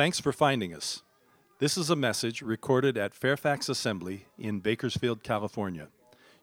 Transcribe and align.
Thanks 0.00 0.16
for 0.18 0.32
finding 0.32 0.72
us. 0.72 1.02
This 1.58 1.76
is 1.76 1.90
a 1.90 1.94
message 1.94 2.40
recorded 2.40 2.96
at 2.96 3.12
Fairfax 3.12 3.68
Assembly 3.68 4.24
in 4.38 4.60
Bakersfield, 4.60 5.22
California. 5.22 5.88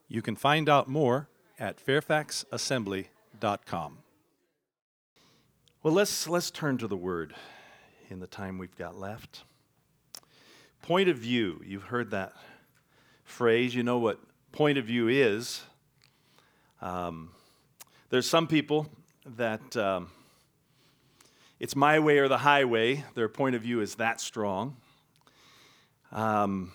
You 0.08 0.22
can 0.22 0.36
find 0.36 0.70
out 0.70 0.88
more 0.88 1.28
at 1.58 1.84
fairfaxassembly.com. 1.84 3.98
Well, 5.82 5.92
let's, 5.92 6.30
let's 6.30 6.52
turn 6.52 6.78
to 6.78 6.88
the 6.88 6.96
word 6.96 7.34
in 8.12 8.20
the 8.20 8.28
time 8.28 8.60
we've 8.60 8.78
got 8.78 8.96
left. 8.96 9.44
Point 10.84 11.10
of 11.10 11.18
view. 11.18 11.60
You've 11.66 11.86
heard 11.86 12.12
that 12.12 12.34
phrase. 13.24 13.74
You 13.74 13.82
know 13.82 13.98
what 13.98 14.20
point 14.52 14.78
of 14.78 14.86
view 14.86 15.08
is. 15.08 15.64
Um, 16.80 17.32
there's 18.12 18.30
some 18.30 18.46
people 18.46 18.88
that 19.26 19.76
um, 19.76 20.12
it's 21.60 21.76
my 21.76 22.00
way 22.00 22.20
or 22.20 22.28
the 22.28 22.38
highway. 22.38 23.04
Their 23.16 23.30
point 23.30 23.56
of 23.56 23.62
view 23.62 23.82
is 23.82 23.96
that 23.96 24.22
strong. 24.22 24.78
Um, 26.12 26.72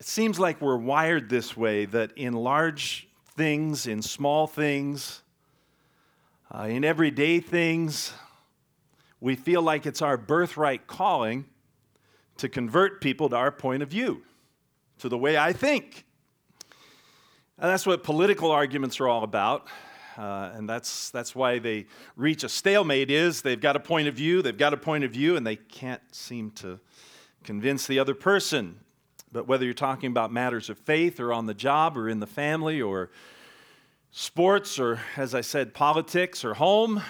it 0.00 0.06
seems 0.06 0.38
like 0.38 0.60
we're 0.60 0.76
wired 0.76 1.28
this 1.28 1.56
way 1.56 1.84
that 1.86 2.12
in 2.16 2.32
large 2.32 3.08
things, 3.36 3.86
in 3.86 4.02
small 4.02 4.46
things, 4.46 5.22
uh, 6.50 6.64
in 6.64 6.84
everyday 6.84 7.40
things, 7.40 8.12
we 9.20 9.36
feel 9.36 9.62
like 9.62 9.86
it's 9.86 10.02
our 10.02 10.16
birthright 10.16 10.86
calling 10.86 11.44
to 12.38 12.48
convert 12.48 13.00
people 13.00 13.28
to 13.28 13.36
our 13.36 13.52
point 13.52 13.82
of 13.82 13.88
view, 13.88 14.22
to 14.98 15.08
the 15.08 15.18
way 15.18 15.36
I 15.36 15.52
think. 15.52 16.04
And 17.58 17.70
that's 17.70 17.86
what 17.86 18.02
political 18.02 18.50
arguments 18.50 18.98
are 18.98 19.08
all 19.08 19.22
about. 19.22 19.68
Uh, 20.16 20.50
and 20.54 20.68
that's, 20.68 21.10
that's 21.10 21.34
why 21.34 21.58
they 21.58 21.86
reach 22.16 22.44
a 22.44 22.48
stalemate 22.48 23.10
is 23.10 23.42
they've 23.42 23.60
got 23.60 23.76
a 23.76 23.80
point 23.80 24.08
of 24.08 24.14
view 24.14 24.42
they've 24.42 24.58
got 24.58 24.74
a 24.74 24.76
point 24.76 25.04
of 25.04 25.10
view 25.10 25.36
and 25.36 25.46
they 25.46 25.56
can't 25.56 26.02
seem 26.14 26.50
to 26.50 26.78
convince 27.44 27.86
the 27.86 27.98
other 27.98 28.14
person. 28.14 28.78
But 29.32 29.48
whether 29.48 29.64
you're 29.64 29.74
talking 29.74 30.10
about 30.10 30.32
matters 30.32 30.68
of 30.68 30.78
faith 30.78 31.18
or 31.18 31.32
on 31.32 31.46
the 31.46 31.54
job 31.54 31.96
or 31.96 32.08
in 32.08 32.20
the 32.20 32.26
family 32.26 32.82
or 32.82 33.10
sports 34.10 34.78
or 34.78 35.00
as 35.16 35.34
i 35.34 35.40
said 35.40 35.72
politics 35.72 36.44
or 36.44 36.52
home 36.52 37.02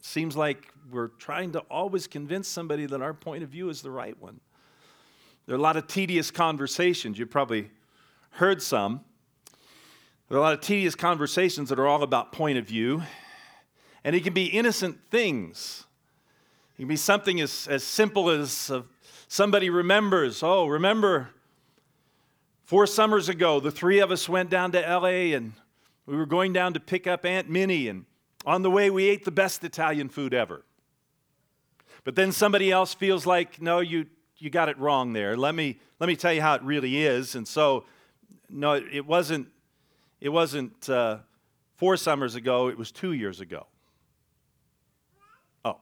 seems 0.00 0.36
like 0.36 0.72
we're 0.90 1.08
trying 1.08 1.52
to 1.52 1.58
always 1.70 2.06
convince 2.06 2.46
somebody 2.46 2.86
that 2.86 3.02
our 3.02 3.12
point 3.12 3.42
of 3.42 3.48
view 3.48 3.68
is 3.68 3.82
the 3.82 3.90
right 3.90 4.16
one. 4.20 4.40
There 5.46 5.54
are 5.54 5.58
a 5.58 5.62
lot 5.62 5.76
of 5.76 5.86
tedious 5.86 6.30
conversations. 6.30 7.18
You've 7.18 7.30
probably 7.30 7.70
heard 8.30 8.62
some 8.62 9.00
there 10.28 10.36
are 10.36 10.40
a 10.40 10.42
lot 10.42 10.54
of 10.54 10.60
tedious 10.60 10.96
conversations 10.96 11.68
that 11.68 11.78
are 11.78 11.86
all 11.86 12.02
about 12.02 12.32
point 12.32 12.58
of 12.58 12.66
view, 12.66 13.02
and 14.02 14.16
it 14.16 14.24
can 14.24 14.34
be 14.34 14.46
innocent 14.46 14.98
things. 15.08 15.84
It 16.74 16.82
can 16.82 16.88
be 16.88 16.96
something 16.96 17.40
as, 17.40 17.68
as 17.68 17.84
simple 17.84 18.30
as 18.30 18.70
uh, 18.70 18.82
somebody 19.28 19.70
remembers, 19.70 20.42
oh, 20.42 20.66
remember 20.66 21.30
four 22.64 22.88
summers 22.88 23.28
ago, 23.28 23.60
the 23.60 23.70
three 23.70 24.00
of 24.00 24.10
us 24.10 24.28
went 24.28 24.50
down 24.50 24.72
to 24.72 24.80
LA 24.80 25.36
and 25.36 25.52
we 26.06 26.16
were 26.16 26.26
going 26.26 26.52
down 26.52 26.74
to 26.74 26.80
pick 26.80 27.06
up 27.06 27.24
Aunt 27.24 27.48
Minnie, 27.48 27.88
and 27.88 28.04
on 28.44 28.62
the 28.62 28.70
way, 28.70 28.90
we 28.90 29.08
ate 29.08 29.24
the 29.24 29.30
best 29.30 29.62
Italian 29.62 30.08
food 30.08 30.34
ever. 30.34 30.64
But 32.02 32.16
then 32.16 32.32
somebody 32.32 32.70
else 32.72 32.94
feels 32.94 33.26
like, 33.26 33.60
no, 33.60 33.78
you, 33.78 34.06
you 34.38 34.50
got 34.50 34.68
it 34.68 34.78
wrong 34.78 35.12
there. 35.12 35.36
Let 35.36 35.54
me, 35.54 35.78
let 36.00 36.08
me 36.08 36.16
tell 36.16 36.32
you 36.32 36.40
how 36.40 36.54
it 36.54 36.62
really 36.62 37.04
is. 37.04 37.34
And 37.36 37.46
so, 37.46 37.84
no, 38.48 38.74
it 38.74 39.06
wasn't 39.06 39.48
it 40.20 40.30
wasn't 40.30 40.88
uh, 40.88 41.18
four 41.76 41.96
summers 41.96 42.34
ago, 42.34 42.68
it 42.68 42.78
was 42.78 42.90
two 42.90 43.12
years 43.12 43.40
ago. 43.40 43.66
Oh. 45.64 45.78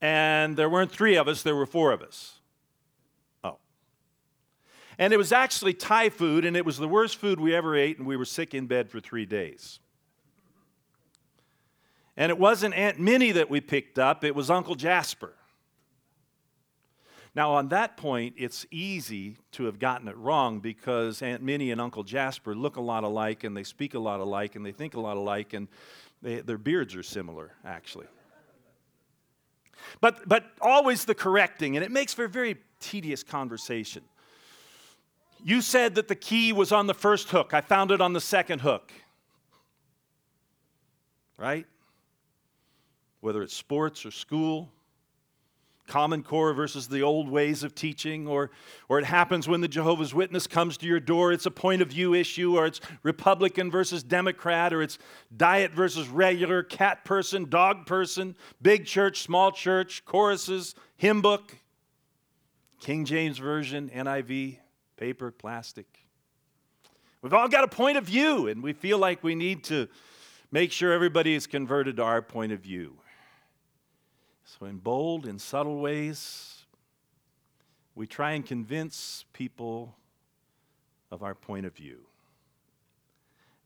And 0.00 0.56
there 0.56 0.68
weren't 0.68 0.90
three 0.90 1.16
of 1.16 1.28
us, 1.28 1.42
there 1.42 1.54
were 1.54 1.66
four 1.66 1.92
of 1.92 2.02
us. 2.02 2.40
Oh. 3.42 3.58
And 4.98 5.12
it 5.12 5.16
was 5.16 5.32
actually 5.32 5.74
Thai 5.74 6.08
food, 6.08 6.44
and 6.44 6.56
it 6.56 6.64
was 6.64 6.76
the 6.76 6.88
worst 6.88 7.16
food 7.16 7.38
we 7.38 7.54
ever 7.54 7.76
ate, 7.76 7.98
and 7.98 8.06
we 8.06 8.16
were 8.16 8.24
sick 8.24 8.54
in 8.54 8.66
bed 8.66 8.90
for 8.90 9.00
three 9.00 9.26
days. 9.26 9.78
And 12.16 12.30
it 12.30 12.38
wasn't 12.38 12.74
Aunt 12.74 12.98
Minnie 13.00 13.32
that 13.32 13.50
we 13.50 13.60
picked 13.60 13.98
up, 13.98 14.24
it 14.24 14.34
was 14.34 14.50
Uncle 14.50 14.74
Jasper. 14.74 15.34
Now, 17.34 17.54
on 17.54 17.68
that 17.68 17.96
point, 17.96 18.34
it's 18.38 18.64
easy 18.70 19.38
to 19.52 19.64
have 19.64 19.80
gotten 19.80 20.06
it 20.06 20.16
wrong 20.16 20.60
because 20.60 21.20
Aunt 21.20 21.42
Minnie 21.42 21.72
and 21.72 21.80
Uncle 21.80 22.04
Jasper 22.04 22.54
look 22.54 22.76
a 22.76 22.80
lot 22.80 23.02
alike 23.02 23.42
and 23.42 23.56
they 23.56 23.64
speak 23.64 23.94
a 23.94 23.98
lot 23.98 24.20
alike 24.20 24.54
and 24.54 24.64
they 24.64 24.70
think 24.70 24.94
a 24.94 25.00
lot 25.00 25.16
alike 25.16 25.52
and 25.52 25.66
they, 26.22 26.40
their 26.40 26.58
beards 26.58 26.94
are 26.94 27.02
similar, 27.02 27.52
actually. 27.64 28.06
But, 30.00 30.28
but 30.28 30.44
always 30.60 31.04
the 31.04 31.14
correcting, 31.14 31.76
and 31.76 31.84
it 31.84 31.90
makes 31.90 32.14
for 32.14 32.24
a 32.24 32.28
very 32.28 32.56
tedious 32.80 33.22
conversation. 33.22 34.02
You 35.42 35.60
said 35.60 35.96
that 35.96 36.08
the 36.08 36.14
key 36.14 36.52
was 36.52 36.72
on 36.72 36.86
the 36.86 36.94
first 36.94 37.28
hook. 37.28 37.52
I 37.52 37.60
found 37.60 37.90
it 37.90 38.00
on 38.00 38.12
the 38.12 38.20
second 38.20 38.60
hook. 38.60 38.92
Right? 41.36 41.66
Whether 43.20 43.42
it's 43.42 43.54
sports 43.54 44.06
or 44.06 44.10
school, 44.10 44.70
Common 45.86 46.22
Core 46.22 46.54
versus 46.54 46.88
the 46.88 47.02
old 47.02 47.28
ways 47.28 47.62
of 47.62 47.74
teaching, 47.74 48.26
or, 48.26 48.50
or 48.88 48.98
it 48.98 49.04
happens 49.04 49.46
when 49.46 49.60
the 49.60 49.68
Jehovah's 49.68 50.14
Witness 50.14 50.46
comes 50.46 50.76
to 50.78 50.86
your 50.86 51.00
door, 51.00 51.32
it's 51.32 51.46
a 51.46 51.50
point 51.50 51.82
of 51.82 51.88
view 51.88 52.14
issue, 52.14 52.56
or 52.56 52.66
it's 52.66 52.80
Republican 53.02 53.70
versus 53.70 54.02
Democrat, 54.02 54.72
or 54.72 54.82
it's 54.82 54.98
diet 55.36 55.72
versus 55.72 56.08
regular, 56.08 56.62
cat 56.62 57.04
person, 57.04 57.48
dog 57.48 57.86
person, 57.86 58.34
big 58.62 58.86
church, 58.86 59.20
small 59.20 59.52
church, 59.52 60.04
choruses, 60.04 60.74
hymn 60.96 61.20
book, 61.20 61.56
King 62.80 63.04
James 63.04 63.38
Version, 63.38 63.90
NIV, 63.94 64.58
paper, 64.96 65.30
plastic. 65.30 65.86
We've 67.20 67.34
all 67.34 67.48
got 67.48 67.64
a 67.64 67.68
point 67.68 67.96
of 67.96 68.04
view, 68.04 68.48
and 68.48 68.62
we 68.62 68.72
feel 68.72 68.98
like 68.98 69.22
we 69.22 69.34
need 69.34 69.64
to 69.64 69.88
make 70.50 70.72
sure 70.72 70.92
everybody 70.92 71.34
is 71.34 71.46
converted 71.46 71.96
to 71.96 72.02
our 72.02 72.22
point 72.22 72.52
of 72.52 72.60
view. 72.60 72.98
So, 74.44 74.66
in 74.66 74.76
bold 74.76 75.26
and 75.26 75.40
subtle 75.40 75.80
ways, 75.80 76.64
we 77.94 78.06
try 78.06 78.32
and 78.32 78.44
convince 78.44 79.24
people 79.32 79.96
of 81.10 81.22
our 81.22 81.34
point 81.34 81.64
of 81.64 81.74
view. 81.74 82.06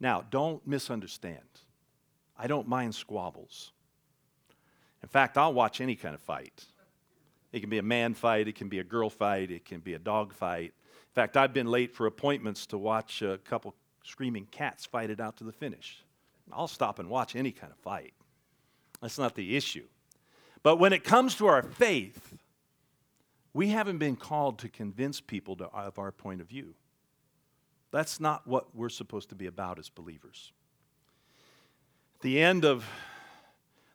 Now, 0.00 0.24
don't 0.30 0.64
misunderstand. 0.66 1.40
I 2.38 2.46
don't 2.46 2.68
mind 2.68 2.94
squabbles. 2.94 3.72
In 5.02 5.08
fact, 5.08 5.36
I'll 5.36 5.52
watch 5.52 5.80
any 5.80 5.96
kind 5.96 6.14
of 6.14 6.20
fight. 6.20 6.64
It 7.52 7.60
can 7.60 7.70
be 7.70 7.78
a 7.78 7.82
man 7.82 8.14
fight, 8.14 8.46
it 8.46 8.54
can 8.54 8.68
be 8.68 8.78
a 8.78 8.84
girl 8.84 9.10
fight, 9.10 9.50
it 9.50 9.64
can 9.64 9.80
be 9.80 9.94
a 9.94 9.98
dog 9.98 10.32
fight. 10.32 10.72
In 10.92 11.14
fact, 11.14 11.36
I've 11.36 11.54
been 11.54 11.66
late 11.66 11.94
for 11.94 12.06
appointments 12.06 12.66
to 12.66 12.78
watch 12.78 13.22
a 13.22 13.38
couple 13.38 13.74
screaming 14.04 14.46
cats 14.50 14.86
fight 14.86 15.10
it 15.10 15.20
out 15.20 15.36
to 15.38 15.44
the 15.44 15.52
finish. 15.52 16.04
I'll 16.52 16.68
stop 16.68 16.98
and 16.98 17.08
watch 17.08 17.34
any 17.34 17.50
kind 17.50 17.72
of 17.72 17.78
fight. 17.78 18.12
That's 19.00 19.18
not 19.18 19.34
the 19.34 19.56
issue. 19.56 19.86
But 20.62 20.76
when 20.76 20.92
it 20.92 21.04
comes 21.04 21.34
to 21.36 21.46
our 21.46 21.62
faith, 21.62 22.34
we 23.52 23.68
haven't 23.68 23.98
been 23.98 24.16
called 24.16 24.58
to 24.60 24.68
convince 24.68 25.20
people 25.20 25.56
to, 25.56 25.66
of 25.66 25.98
our 25.98 26.12
point 26.12 26.40
of 26.40 26.48
view. 26.48 26.74
That's 27.90 28.20
not 28.20 28.46
what 28.46 28.74
we're 28.74 28.88
supposed 28.88 29.30
to 29.30 29.34
be 29.34 29.46
about 29.46 29.78
as 29.78 29.88
believers. 29.88 30.52
At 32.16 32.22
the 32.22 32.40
end 32.40 32.64
of 32.64 32.84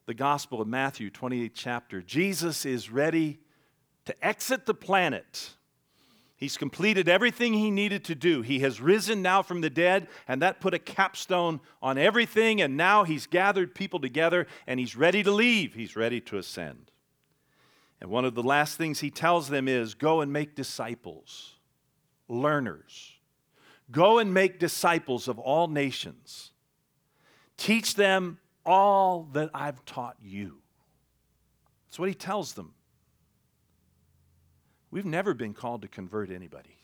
the 0.06 0.14
Gospel 0.14 0.62
of 0.62 0.68
Matthew, 0.68 1.10
28th 1.10 1.52
chapter, 1.54 2.02
Jesus 2.02 2.66
is 2.66 2.90
ready 2.90 3.40
to 4.06 4.26
exit 4.26 4.66
the 4.66 4.74
planet 4.74 5.52
He's 6.44 6.58
completed 6.58 7.08
everything 7.08 7.54
he 7.54 7.72
needed 7.72 8.04
to 8.04 8.16
do. 8.16 8.42
He 8.42 8.60
has 8.60 8.82
risen 8.82 9.22
now 9.22 9.42
from 9.44 9.62
the 9.62 9.70
dead, 9.70 10.10
and 10.28 10.42
that 10.42 10.60
put 10.60 10.74
a 10.74 10.78
capstone 10.78 11.62
on 11.82 11.98
everything. 11.98 12.62
And 12.62 12.76
now 12.76 13.06
he's 13.06 13.28
gathered 13.28 13.74
people 13.74 13.98
together 13.98 14.46
and 14.68 14.78
he's 14.78 14.94
ready 14.94 15.24
to 15.24 15.32
leave. 15.32 15.74
He's 15.74 15.96
ready 15.96 16.20
to 16.20 16.38
ascend. 16.38 16.92
And 18.02 18.10
one 18.10 18.26
of 18.26 18.36
the 18.36 18.44
last 18.44 18.78
things 18.78 19.00
he 19.00 19.10
tells 19.10 19.48
them 19.48 19.70
is 19.70 19.94
go 19.94 20.20
and 20.20 20.34
make 20.34 20.54
disciples, 20.54 21.54
learners. 22.28 23.14
Go 23.90 24.20
and 24.20 24.34
make 24.34 24.60
disciples 24.60 25.30
of 25.30 25.40
all 25.40 25.70
nations. 25.70 26.52
Teach 27.56 27.96
them 27.96 28.38
all 28.66 29.30
that 29.32 29.50
I've 29.54 29.86
taught 29.86 30.18
you. 30.22 30.58
That's 31.88 32.00
what 32.00 32.10
he 32.10 32.16
tells 32.16 32.52
them. 32.52 32.74
We've 34.94 35.06
never 35.06 35.34
been 35.34 35.56
called 35.56 35.82
to 35.82 35.88
convert 35.88 36.30
anybody. 36.30 36.78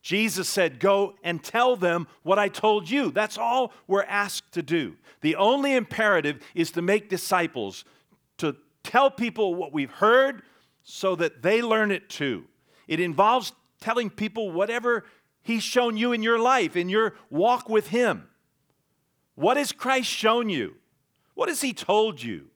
Jesus 0.00 0.48
said, 0.48 0.80
Go 0.80 1.12
and 1.22 1.44
tell 1.44 1.76
them 1.76 2.08
what 2.22 2.38
I 2.38 2.48
told 2.48 2.88
you. 2.88 3.10
That's 3.10 3.36
all 3.36 3.70
we're 3.86 4.04
asked 4.04 4.52
to 4.52 4.62
do. 4.62 4.96
The 5.20 5.36
only 5.36 5.74
imperative 5.74 6.40
is 6.54 6.70
to 6.70 6.80
make 6.80 7.10
disciples, 7.10 7.84
to 8.38 8.56
tell 8.82 9.10
people 9.10 9.54
what 9.54 9.74
we've 9.74 9.90
heard 9.90 10.40
so 10.82 11.14
that 11.16 11.42
they 11.42 11.60
learn 11.60 11.90
it 11.90 12.08
too. 12.08 12.44
It 12.88 12.98
involves 12.98 13.52
telling 13.82 14.08
people 14.08 14.50
whatever 14.50 15.04
He's 15.42 15.62
shown 15.62 15.98
you 15.98 16.12
in 16.12 16.22
your 16.22 16.38
life, 16.38 16.76
in 16.76 16.88
your 16.88 17.14
walk 17.28 17.68
with 17.68 17.88
Him. 17.88 18.26
What 19.34 19.58
has 19.58 19.70
Christ 19.70 20.08
shown 20.08 20.48
you? 20.48 20.76
What 21.34 21.50
has 21.50 21.60
He 21.60 21.74
told 21.74 22.22
you? 22.22 22.46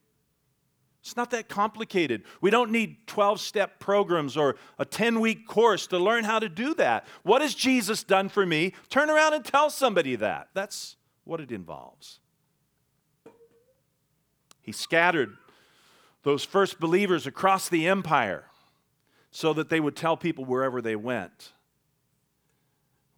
It's 1.01 1.15
not 1.15 1.31
that 1.31 1.47
complicated. 1.47 2.23
We 2.41 2.49
don't 2.49 2.71
need 2.71 3.07
12 3.07 3.39
step 3.39 3.79
programs 3.79 4.35
or 4.35 4.55
a 4.77 4.85
10 4.85 5.19
week 5.19 5.47
course 5.47 5.87
to 5.87 5.97
learn 5.97 6.25
how 6.25 6.39
to 6.39 6.49
do 6.49 6.73
that. 6.75 7.07
What 7.23 7.41
has 7.41 7.55
Jesus 7.55 8.03
done 8.03 8.27
for 8.29 8.45
me? 8.45 8.73
Turn 8.89 9.09
around 9.09 9.33
and 9.33 9.45
tell 9.45 9.69
somebody 9.69 10.15
that. 10.17 10.49
That's 10.53 10.97
what 11.23 11.39
it 11.39 11.51
involves. 11.51 12.19
He 14.61 14.71
scattered 14.71 15.37
those 16.23 16.43
first 16.43 16.79
believers 16.79 17.25
across 17.25 17.69
the 17.69 17.87
empire 17.87 18.45
so 19.31 19.53
that 19.53 19.69
they 19.69 19.79
would 19.79 19.95
tell 19.95 20.17
people 20.17 20.43
wherever 20.43 20.81
they 20.81 20.95
went. 20.95 21.53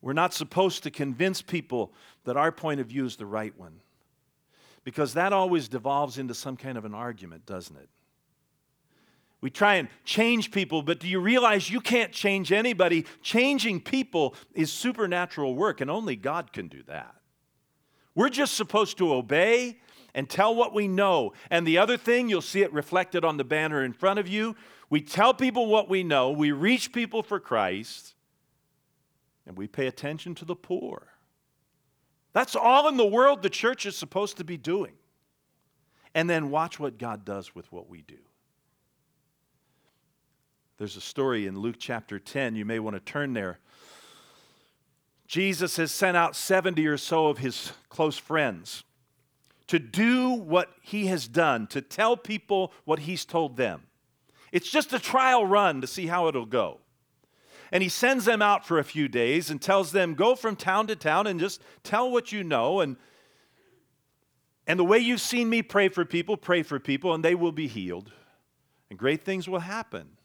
We're 0.02 0.14
not 0.14 0.34
supposed 0.34 0.84
to 0.84 0.92
convince 0.92 1.42
people 1.42 1.94
that 2.26 2.38
our 2.38 2.52
point 2.52 2.80
of 2.80 2.88
view 2.88 3.06
is 3.06 3.16
the 3.16 3.26
right 3.26 3.58
one 3.58 3.82
because 4.84 5.14
that 5.14 5.34
always 5.34 5.68
devolves 5.68 6.18
into 6.18 6.34
some 6.34 6.58
kind 6.58 6.78
of 6.78 6.86
an 6.86 6.94
argument, 6.94 7.46
doesn't 7.46 7.76
it? 7.78 7.90
We 9.42 9.50
try 9.50 9.76
and 9.76 9.90
change 10.06 10.52
people, 10.52 10.84
but 10.84 11.00
do 11.00 11.08
you 11.08 11.20
realize 11.20 11.70
you 11.70 11.82
can't 11.82 12.12
change 12.12 12.52
anybody? 12.52 13.06
Changing 13.24 13.82
people 13.82 14.36
is 14.54 14.72
supernatural 14.72 15.56
work, 15.56 15.82
and 15.82 15.90
only 15.90 16.16
God 16.16 16.54
can 16.54 16.68
do 16.68 16.84
that. 16.84 17.16
We're 18.14 18.30
just 18.30 18.54
supposed 18.54 19.00
to 19.00 19.14
obey 19.14 19.80
and 20.14 20.30
tell 20.30 20.54
what 20.54 20.74
we 20.74 20.88
know. 20.88 21.34
And 21.50 21.66
the 21.66 21.80
other 21.80 21.98
thing, 21.98 22.30
you'll 22.30 22.42
see 22.42 22.62
it 22.62 22.72
reflected 22.72 23.26
on 23.26 23.38
the 23.38 23.44
banner 23.44 23.84
in 23.84 23.94
front 23.94 24.20
of 24.20 24.28
you. 24.28 24.56
We 24.90 25.02
tell 25.02 25.34
people 25.34 25.68
what 25.68 25.90
we 25.90 26.04
know, 26.04 26.32
we 26.32 26.52
reach 26.52 26.92
people 26.92 27.24
for 27.24 27.40
Christ, 27.40 28.14
and 29.48 29.58
we 29.58 29.68
pay 29.68 29.88
attention 29.88 30.36
to 30.36 30.46
the 30.46 30.56
poor. 30.56 31.11
That's 32.34 32.56
all 32.56 32.88
in 32.88 32.98
the 32.98 33.06
world 33.06 33.42
the 33.42 33.50
church 33.50 33.86
is 33.86 33.96
supposed 33.96 34.38
to 34.38 34.44
be 34.44 34.58
doing. 34.58 34.94
And 36.14 36.30
then 36.30 36.50
watch 36.50 36.80
what 36.80 36.98
God 36.98 37.26
does 37.26 37.56
with 37.56 37.72
what 37.72 37.90
we 37.90 38.02
do. 38.02 38.18
There's 40.78 40.98
a 40.98 41.02
story 41.02 41.46
in 41.46 41.60
Luke 41.60 41.76
chapter 41.80 42.20
10. 42.20 42.56
You 42.56 42.66
may 42.66 42.80
want 42.80 42.96
to 42.96 43.00
turn 43.00 43.34
there. 43.34 43.60
Jesus 45.28 45.78
has 45.78 45.92
sent 45.92 46.18
out 46.18 46.36
70 46.36 46.86
or 46.88 46.98
so 46.98 47.28
of 47.28 47.38
his 47.38 47.72
close 47.88 48.18
friends 48.18 48.84
to 49.68 49.80
do 49.80 50.32
what 50.32 50.70
he 50.82 51.06
has 51.06 51.30
done, 51.30 51.66
to 51.68 51.82
tell 51.82 52.18
people 52.18 52.74
what 52.84 53.00
he's 53.00 53.24
told 53.24 53.56
them. 53.56 53.84
It's 54.52 54.70
just 54.70 54.92
a 54.92 55.00
trial 55.00 55.46
run 55.46 55.80
to 55.80 55.88
see 55.88 56.08
how 56.08 56.28
it'll 56.28 56.46
go. 56.46 56.81
And 57.72 57.82
he 57.82 57.90
sends 57.90 58.26
them 58.26 58.42
out 58.42 58.66
for 58.66 58.80
a 58.80 58.84
few 58.84 59.08
days 59.08 59.50
and 59.50 59.62
tells 59.62 59.92
them, 59.92 60.14
go 60.14 60.36
from 60.36 60.56
town 60.56 60.88
to 60.88 60.96
town 60.96 61.26
and 61.28 61.40
just 61.40 61.62
tell 61.84 62.12
what 62.12 62.32
you 62.32 62.44
know. 62.44 62.82
And, 62.82 62.98
and 64.68 64.78
the 64.78 64.84
way 64.84 65.00
you've 65.00 65.22
seen 65.22 65.50
me 65.50 65.62
pray 65.62 65.88
for 65.88 66.04
people, 66.04 66.36
pray 66.36 66.64
for 66.64 66.80
people, 66.80 67.14
and 67.14 67.24
they 67.24 67.36
will 67.36 67.54
be 67.54 67.68
healed. 67.68 68.12
And 68.90 69.00
great 69.00 69.24
things 69.24 69.48
will 69.48 69.60
happen. 69.60 70.18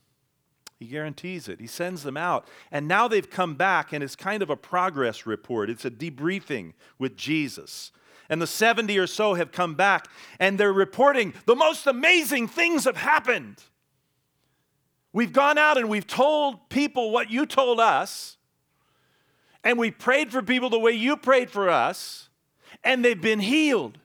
He 0.78 0.87
guarantees 0.87 1.48
it. 1.48 1.60
He 1.60 1.69
sends 1.69 2.02
them 2.02 2.16
out. 2.16 2.46
And 2.70 2.88
now 2.88 3.06
they've 3.08 3.31
come 3.31 3.54
back, 3.54 3.92
and 3.92 4.02
it's 4.02 4.16
kind 4.16 4.42
of 4.42 4.50
a 4.50 4.56
progress 4.56 5.25
report. 5.25 5.70
It's 5.70 5.84
a 5.84 5.90
debriefing 5.90 6.72
with 6.99 7.16
Jesus. 7.16 7.92
And 8.28 8.42
the 8.42 8.46
70 8.46 8.99
or 8.99 9.06
so 9.06 9.34
have 9.34 9.52
come 9.52 9.75
back, 9.75 10.08
and 10.40 10.58
they're 10.58 10.72
reporting 10.72 11.32
the 11.46 11.54
most 11.54 11.87
amazing 11.87 12.49
things 12.49 12.84
have 12.84 12.96
happened. 12.96 13.62
We've 15.16 15.32
gone 15.32 15.56
out 15.56 15.78
and 15.78 15.88
we've 15.88 16.06
told 16.06 16.68
people 16.68 17.10
what 17.10 17.30
you 17.30 17.46
told 17.46 17.80
us, 17.80 18.36
and 19.64 19.78
we 19.78 19.90
prayed 19.90 20.30
for 20.30 20.42
people 20.42 20.68
the 20.68 20.78
way 20.78 20.92
you 20.92 21.16
prayed 21.16 21.50
for 21.50 21.70
us, 21.70 22.28
and 22.84 23.02
they've 23.02 23.18
been 23.18 23.40
healed. 23.40 23.96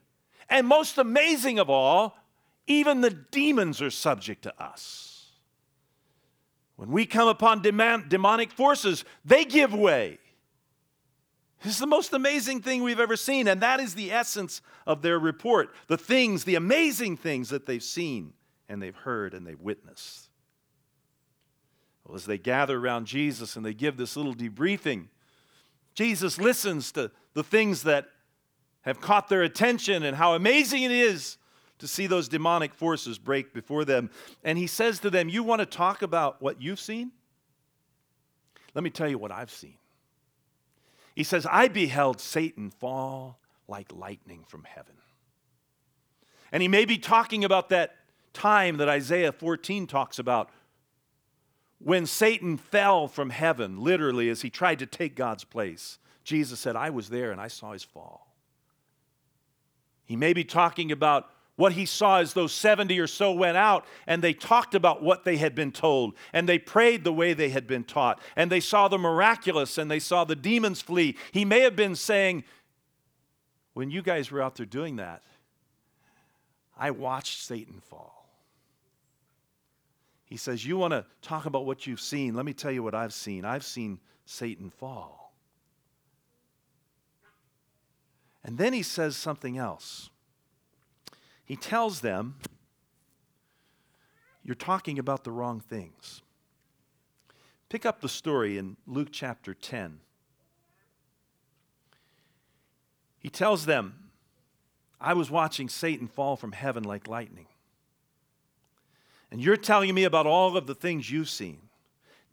And 0.50 0.66
most 0.66 0.98
amazing 0.98 1.60
of 1.60 1.70
all, 1.70 2.16
even 2.66 3.02
the 3.02 3.10
demons 3.10 3.82
are 3.82 3.90
subject 3.90 4.44
to 4.44 4.64
us. 4.64 5.26
When 6.78 6.92
we 6.92 7.06
come 7.06 7.28
upon 7.28 7.62
demonic 7.62 8.54
forces, 8.54 9.04
they 9.26 9.44
give 9.44 9.74
way. 9.74 10.18
This 11.62 11.74
is 11.74 11.80
the 11.80 11.88
most 11.88 12.14
amazing 12.14 12.62
thing 12.62 12.84
we've 12.84 13.02
ever 13.02 13.18
seen, 13.18 13.50
and 13.50 13.60
that 13.60 13.82
is 13.82 13.96
the 13.96 14.14
essence 14.14 14.62
of 14.88 15.02
their 15.02 15.20
report 15.20 15.76
the 15.88 15.98
things, 15.98 16.46
the 16.46 16.56
amazing 16.56 17.18
things 17.18 17.50
that 17.50 17.66
they've 17.66 17.84
seen 17.84 18.32
and 18.70 18.82
they've 18.82 18.96
heard 18.96 19.34
and 19.34 19.46
they've 19.46 19.60
witnessed. 19.60 20.30
Well, 22.12 22.18
as 22.18 22.26
they 22.26 22.38
gather 22.38 22.78
around 22.78 23.08
Jesus 23.08 23.56
and 23.56 23.66
they 23.66 23.74
give 23.74 23.96
this 23.96 24.18
little 24.18 24.36
debriefing, 24.36 25.06
Jesus 25.94 26.38
listens 26.38 26.92
to 26.92 27.10
the 27.36 27.44
things 27.44 27.84
that 27.84 28.10
have 28.82 29.00
caught 29.00 29.30
their 29.30 29.44
attention 29.44 30.04
and 30.04 30.18
how 30.18 30.34
amazing 30.34 30.84
it 30.84 30.92
is 30.92 31.38
to 31.80 31.88
see 31.88 32.08
those 32.08 32.28
demonic 32.28 32.74
forces 32.74 33.18
break 33.18 33.54
before 33.54 33.86
them. 33.86 34.10
And 34.44 34.58
he 34.58 34.68
says 34.68 35.00
to 35.00 35.10
them, 35.10 35.30
You 35.30 35.42
want 35.42 35.62
to 35.62 35.66
talk 35.66 36.02
about 36.02 36.42
what 36.42 36.62
you've 36.62 36.82
seen? 36.82 37.14
Let 38.76 38.84
me 38.84 38.90
tell 38.90 39.08
you 39.08 39.18
what 39.18 39.32
I've 39.32 39.50
seen. 39.50 39.76
He 41.16 41.24
says, 41.24 41.48
I 41.50 41.70
beheld 41.70 42.20
Satan 42.20 42.72
fall 42.72 43.40
like 43.70 43.90
lightning 43.94 44.44
from 44.46 44.66
heaven. 44.66 44.96
And 46.52 46.62
he 46.62 46.68
may 46.68 46.84
be 46.84 46.98
talking 46.98 47.46
about 47.46 47.70
that 47.70 47.96
time 48.34 48.76
that 48.78 48.90
Isaiah 48.90 49.32
14 49.32 49.88
talks 49.88 50.20
about 50.20 50.50
when 51.84 52.06
Satan 52.06 52.58
fell 52.58 53.08
from 53.08 53.30
heaven, 53.30 53.80
literally, 53.80 54.30
as 54.30 54.42
he 54.42 54.50
tried 54.50 54.80
to 54.80 54.86
take 54.86 55.16
God's 55.16 55.44
place, 55.44 55.98
Jesus 56.24 56.60
said, 56.60 56.76
I 56.76 56.90
was 56.92 57.10
there 57.10 57.32
and 57.32 57.42
I 57.42 57.48
saw 57.48 57.72
his 57.74 57.84
fall. 57.84 58.28
He 60.06 60.16
may 60.16 60.34
be 60.34 60.44
talking 60.44 60.92
about 60.92 61.30
what 61.56 61.74
he 61.74 61.86
saw 61.86 62.20
as 62.20 62.34
those 62.34 62.54
70 62.54 63.00
or 63.00 63.08
so 63.08 63.32
went 63.32 63.58
out 63.58 63.86
and 64.08 64.22
they 64.22 64.34
talked 64.34 64.74
about 64.76 65.04
what 65.04 65.26
they 65.26 65.38
had 65.38 65.54
been 65.54 65.72
told 65.72 66.16
and 66.34 66.48
they 66.48 66.58
prayed 66.58 67.04
the 67.04 67.14
way 67.14 67.34
they 67.34 67.50
had 67.50 67.68
been 67.68 67.84
taught 67.84 68.20
and 68.36 68.52
they 68.52 68.60
saw 68.60 68.88
the 68.88 68.98
miraculous 68.98 69.78
and 69.78 69.90
they 69.90 70.00
saw 70.00 70.24
the 70.24 70.36
demons 70.36 70.82
flee. 70.82 71.18
He 71.32 71.46
may 71.46 71.62
have 71.62 71.76
been 71.76 71.96
saying, 71.96 72.44
When 73.74 73.92
you 73.92 74.02
guys 74.02 74.32
were 74.32 74.42
out 74.42 74.56
there 74.56 74.66
doing 74.66 74.98
that, 74.98 75.24
I 76.78 76.92
watched 76.92 77.42
Satan 77.42 77.80
fall. 77.80 78.21
He 80.32 80.38
says, 80.38 80.66
You 80.66 80.78
want 80.78 80.94
to 80.94 81.06
talk 81.22 81.46
about 81.46 81.66
what 81.66 81.86
you've 81.86 82.00
seen? 82.00 82.36
Let 82.36 82.46
me 82.46 82.54
tell 82.54 82.72
you 82.72 82.82
what 82.82 82.96
I've 82.96 83.14
seen. 83.14 83.44
I've 83.44 83.66
seen 83.66 84.00
Satan 84.26 84.70
fall. 84.70 85.34
And 88.42 88.58
then 88.58 88.72
he 88.72 88.82
says 88.82 89.18
something 89.18 89.58
else. 89.58 90.10
He 91.44 91.58
tells 91.58 92.00
them, 92.00 92.38
You're 94.42 94.56
talking 94.56 94.98
about 94.98 95.26
the 95.26 95.34
wrong 95.34 95.60
things. 95.60 96.22
Pick 97.68 97.86
up 97.86 98.00
the 98.00 98.08
story 98.08 98.58
in 98.58 98.78
Luke 98.88 99.10
chapter 99.12 99.54
10. 99.54 100.00
He 103.20 103.30
tells 103.30 103.66
them, 103.66 104.12
I 104.98 105.14
was 105.14 105.30
watching 105.30 105.68
Satan 105.68 106.08
fall 106.08 106.38
from 106.38 106.54
heaven 106.54 106.84
like 106.84 107.10
lightning. 107.10 107.48
And 109.32 109.42
you're 109.42 109.58
telling 109.58 109.94
me 109.96 110.04
about 110.04 110.28
all 110.28 110.58
of 110.58 110.68
the 110.68 110.76
things 110.76 111.10
you've 111.10 111.30
seen. 111.30 111.60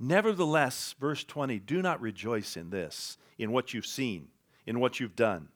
Nevertheless, 0.01 0.95
verse 1.01 1.25
20, 1.25 1.59
do 1.61 1.81
not 1.83 2.01
rejoice 2.01 2.57
in 2.57 2.71
this, 2.71 3.19
in 3.39 3.53
what 3.53 3.73
you've 3.73 3.87
seen, 3.87 4.29
in 4.67 4.81
what 4.81 5.01
you've 5.01 5.17
done. 5.17 5.49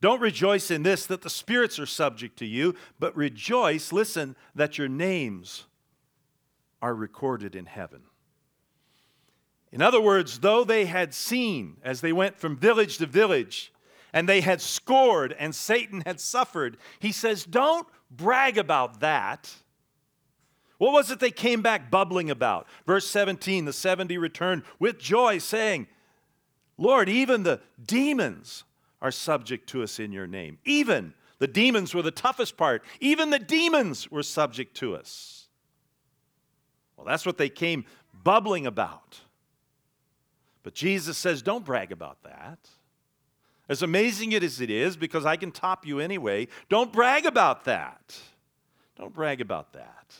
Don't 0.00 0.20
rejoice 0.20 0.70
in 0.70 0.82
this 0.82 1.06
that 1.06 1.22
the 1.22 1.30
spirits 1.30 1.78
are 1.78 1.86
subject 1.86 2.38
to 2.38 2.46
you, 2.46 2.74
but 2.98 3.16
rejoice, 3.16 3.92
listen, 3.92 4.36
that 4.54 4.78
your 4.78 4.88
names 4.88 5.64
are 6.82 6.94
recorded 6.94 7.56
in 7.56 7.66
heaven. 7.66 8.02
In 9.72 9.82
other 9.82 10.00
words, 10.00 10.40
though 10.40 10.64
they 10.64 10.84
had 10.84 11.14
seen 11.14 11.78
as 11.82 12.00
they 12.00 12.12
went 12.12 12.38
from 12.38 12.56
village 12.56 12.98
to 12.98 13.06
village, 13.06 13.72
and 14.12 14.28
they 14.28 14.40
had 14.40 14.60
scored 14.62 15.34
and 15.38 15.54
Satan 15.54 16.02
had 16.06 16.20
suffered, 16.20 16.78
he 17.00 17.12
says, 17.12 17.44
Don't 17.44 17.86
brag 18.10 18.56
about 18.56 19.00
that. 19.00 19.52
What 20.78 20.92
was 20.92 21.10
it 21.10 21.20
they 21.20 21.30
came 21.30 21.62
back 21.62 21.90
bubbling 21.90 22.30
about? 22.30 22.66
Verse 22.86 23.06
17 23.06 23.64
the 23.64 23.72
70 23.72 24.18
returned 24.18 24.62
with 24.78 24.98
joy, 24.98 25.38
saying, 25.38 25.86
Lord, 26.78 27.08
even 27.08 27.42
the 27.42 27.60
demons 27.84 28.64
are 29.00 29.10
subject 29.10 29.68
to 29.70 29.82
us 29.82 29.98
in 29.98 30.12
your 30.12 30.26
name. 30.26 30.58
Even 30.64 31.14
the 31.38 31.46
demons 31.46 31.94
were 31.94 32.02
the 32.02 32.10
toughest 32.10 32.56
part. 32.56 32.82
Even 33.00 33.30
the 33.30 33.38
demons 33.38 34.10
were 34.10 34.22
subject 34.22 34.76
to 34.78 34.96
us. 34.96 35.48
Well, 36.96 37.06
that's 37.06 37.26
what 37.26 37.38
they 37.38 37.48
came 37.48 37.84
bubbling 38.24 38.66
about. 38.66 39.20
But 40.62 40.74
Jesus 40.74 41.16
says, 41.16 41.42
don't 41.42 41.64
brag 41.64 41.92
about 41.92 42.22
that. 42.24 42.58
As 43.68 43.82
amazing 43.82 44.34
as 44.34 44.60
it 44.60 44.70
is, 44.70 44.96
because 44.96 45.26
I 45.26 45.36
can 45.36 45.50
top 45.50 45.86
you 45.86 46.00
anyway, 46.00 46.48
don't 46.68 46.92
brag 46.92 47.26
about 47.26 47.64
that. 47.64 48.18
Don't 48.96 49.12
brag 49.12 49.40
about 49.40 49.72
that. 49.74 50.14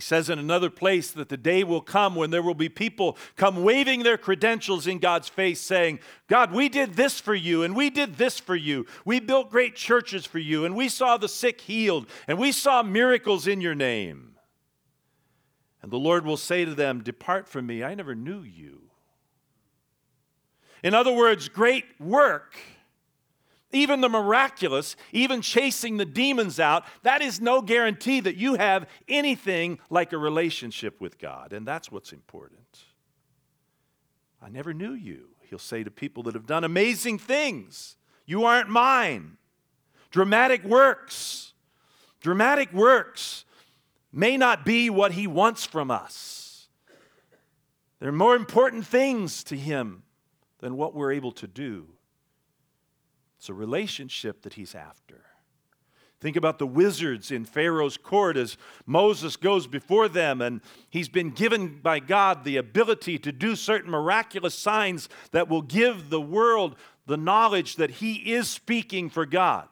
He 0.00 0.02
says 0.02 0.30
in 0.30 0.38
another 0.38 0.70
place 0.70 1.10
that 1.10 1.28
the 1.28 1.36
day 1.36 1.62
will 1.62 1.82
come 1.82 2.14
when 2.14 2.30
there 2.30 2.40
will 2.40 2.54
be 2.54 2.70
people 2.70 3.18
come 3.36 3.62
waving 3.62 4.02
their 4.02 4.16
credentials 4.16 4.86
in 4.86 4.98
God's 4.98 5.28
face 5.28 5.60
saying, 5.60 5.98
God, 6.26 6.52
we 6.52 6.70
did 6.70 6.94
this 6.94 7.20
for 7.20 7.34
you, 7.34 7.62
and 7.62 7.76
we 7.76 7.90
did 7.90 8.16
this 8.16 8.40
for 8.40 8.56
you. 8.56 8.86
We 9.04 9.20
built 9.20 9.50
great 9.50 9.76
churches 9.76 10.24
for 10.24 10.38
you, 10.38 10.64
and 10.64 10.74
we 10.74 10.88
saw 10.88 11.18
the 11.18 11.28
sick 11.28 11.60
healed, 11.60 12.06
and 12.26 12.38
we 12.38 12.50
saw 12.50 12.82
miracles 12.82 13.46
in 13.46 13.60
your 13.60 13.74
name. 13.74 14.36
And 15.82 15.92
the 15.92 15.98
Lord 15.98 16.24
will 16.24 16.38
say 16.38 16.64
to 16.64 16.74
them, 16.74 17.02
Depart 17.02 17.46
from 17.46 17.66
me, 17.66 17.84
I 17.84 17.94
never 17.94 18.14
knew 18.14 18.40
you. 18.40 18.84
In 20.82 20.94
other 20.94 21.12
words, 21.12 21.50
great 21.50 21.84
work 22.00 22.56
even 23.72 24.00
the 24.00 24.08
miraculous, 24.08 24.96
even 25.12 25.42
chasing 25.42 25.96
the 25.96 26.04
demons 26.04 26.58
out, 26.58 26.84
that 27.02 27.22
is 27.22 27.40
no 27.40 27.62
guarantee 27.62 28.20
that 28.20 28.36
you 28.36 28.54
have 28.54 28.88
anything 29.08 29.78
like 29.88 30.12
a 30.12 30.18
relationship 30.18 31.00
with 31.00 31.18
God. 31.18 31.52
And 31.52 31.66
that's 31.66 31.90
what's 31.90 32.12
important. 32.12 32.84
I 34.42 34.48
never 34.48 34.72
knew 34.72 34.92
you, 34.92 35.28
he'll 35.42 35.58
say 35.58 35.84
to 35.84 35.90
people 35.90 36.22
that 36.24 36.34
have 36.34 36.46
done 36.46 36.64
amazing 36.64 37.18
things. 37.18 37.96
You 38.26 38.44
aren't 38.44 38.68
mine. 38.68 39.36
Dramatic 40.10 40.64
works. 40.64 41.52
Dramatic 42.20 42.72
works 42.72 43.44
may 44.12 44.36
not 44.36 44.64
be 44.64 44.90
what 44.90 45.12
he 45.12 45.26
wants 45.26 45.64
from 45.64 45.90
us. 45.90 46.68
There 48.00 48.08
are 48.08 48.12
more 48.12 48.34
important 48.34 48.86
things 48.86 49.44
to 49.44 49.56
him 49.56 50.02
than 50.58 50.76
what 50.76 50.94
we're 50.94 51.12
able 51.12 51.32
to 51.32 51.46
do. 51.46 51.86
It's 53.40 53.48
a 53.48 53.54
relationship 53.54 54.42
that 54.42 54.52
he's 54.52 54.74
after. 54.74 55.22
Think 56.20 56.36
about 56.36 56.58
the 56.58 56.66
wizards 56.66 57.30
in 57.30 57.46
Pharaoh's 57.46 57.96
court 57.96 58.36
as 58.36 58.58
Moses 58.84 59.36
goes 59.36 59.66
before 59.66 60.10
them, 60.10 60.42
and 60.42 60.60
he's 60.90 61.08
been 61.08 61.30
given 61.30 61.80
by 61.80 62.00
God 62.00 62.44
the 62.44 62.58
ability 62.58 63.18
to 63.20 63.32
do 63.32 63.56
certain 63.56 63.90
miraculous 63.90 64.54
signs 64.54 65.08
that 65.30 65.48
will 65.48 65.62
give 65.62 66.10
the 66.10 66.20
world 66.20 66.76
the 67.06 67.16
knowledge 67.16 67.76
that 67.76 67.92
he 67.92 68.34
is 68.34 68.46
speaking 68.46 69.08
for 69.08 69.24
God. 69.24 69.68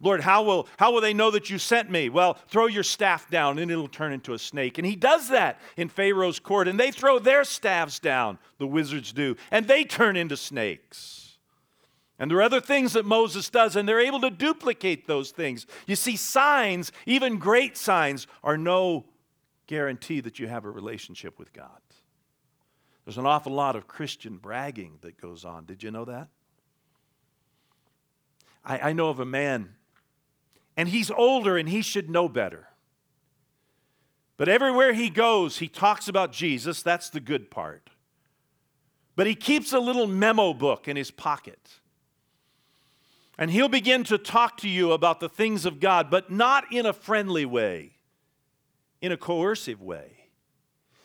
Lord, 0.00 0.22
how 0.22 0.44
will, 0.44 0.66
how 0.78 0.92
will 0.92 1.02
they 1.02 1.12
know 1.12 1.30
that 1.30 1.50
you 1.50 1.58
sent 1.58 1.90
me? 1.90 2.08
Well, 2.08 2.38
throw 2.48 2.68
your 2.68 2.84
staff 2.84 3.28
down 3.28 3.58
and 3.58 3.70
it'll 3.70 3.86
turn 3.86 4.14
into 4.14 4.32
a 4.32 4.38
snake. 4.38 4.78
And 4.78 4.86
he 4.86 4.96
does 4.96 5.28
that 5.28 5.60
in 5.76 5.90
Pharaoh's 5.90 6.38
court, 6.38 6.68
and 6.68 6.80
they 6.80 6.90
throw 6.90 7.18
their 7.18 7.44
staffs 7.44 7.98
down, 7.98 8.38
the 8.56 8.66
wizards 8.66 9.12
do, 9.12 9.36
and 9.50 9.68
they 9.68 9.84
turn 9.84 10.16
into 10.16 10.38
snakes. 10.38 11.23
And 12.18 12.30
there 12.30 12.38
are 12.38 12.42
other 12.42 12.60
things 12.60 12.92
that 12.92 13.04
Moses 13.04 13.50
does, 13.50 13.74
and 13.74 13.88
they're 13.88 14.00
able 14.00 14.20
to 14.20 14.30
duplicate 14.30 15.06
those 15.06 15.32
things. 15.32 15.66
You 15.86 15.96
see, 15.96 16.16
signs, 16.16 16.92
even 17.06 17.38
great 17.38 17.76
signs, 17.76 18.26
are 18.44 18.56
no 18.56 19.06
guarantee 19.66 20.20
that 20.20 20.38
you 20.38 20.46
have 20.46 20.64
a 20.64 20.70
relationship 20.70 21.38
with 21.38 21.52
God. 21.52 21.80
There's 23.04 23.18
an 23.18 23.26
awful 23.26 23.52
lot 23.52 23.76
of 23.76 23.86
Christian 23.86 24.38
bragging 24.38 24.98
that 25.02 25.20
goes 25.20 25.44
on. 25.44 25.64
Did 25.64 25.82
you 25.82 25.90
know 25.90 26.04
that? 26.04 26.28
I, 28.64 28.90
I 28.90 28.92
know 28.92 29.08
of 29.08 29.20
a 29.20 29.26
man, 29.26 29.74
and 30.76 30.88
he's 30.88 31.10
older 31.10 31.56
and 31.56 31.68
he 31.68 31.82
should 31.82 32.08
know 32.08 32.28
better. 32.28 32.68
But 34.36 34.48
everywhere 34.48 34.94
he 34.94 35.10
goes, 35.10 35.58
he 35.58 35.68
talks 35.68 36.08
about 36.08 36.32
Jesus. 36.32 36.82
That's 36.82 37.10
the 37.10 37.20
good 37.20 37.50
part. 37.50 37.90
But 39.16 39.26
he 39.26 39.34
keeps 39.34 39.72
a 39.72 39.78
little 39.78 40.06
memo 40.08 40.54
book 40.54 40.88
in 40.88 40.96
his 40.96 41.10
pocket. 41.10 41.80
And 43.36 43.50
he'll 43.50 43.68
begin 43.68 44.04
to 44.04 44.18
talk 44.18 44.56
to 44.58 44.68
you 44.68 44.92
about 44.92 45.20
the 45.20 45.28
things 45.28 45.66
of 45.66 45.80
God, 45.80 46.10
but 46.10 46.30
not 46.30 46.72
in 46.72 46.86
a 46.86 46.92
friendly 46.92 47.44
way, 47.44 47.98
in 49.00 49.10
a 49.12 49.16
coercive 49.16 49.82
way. 49.82 50.30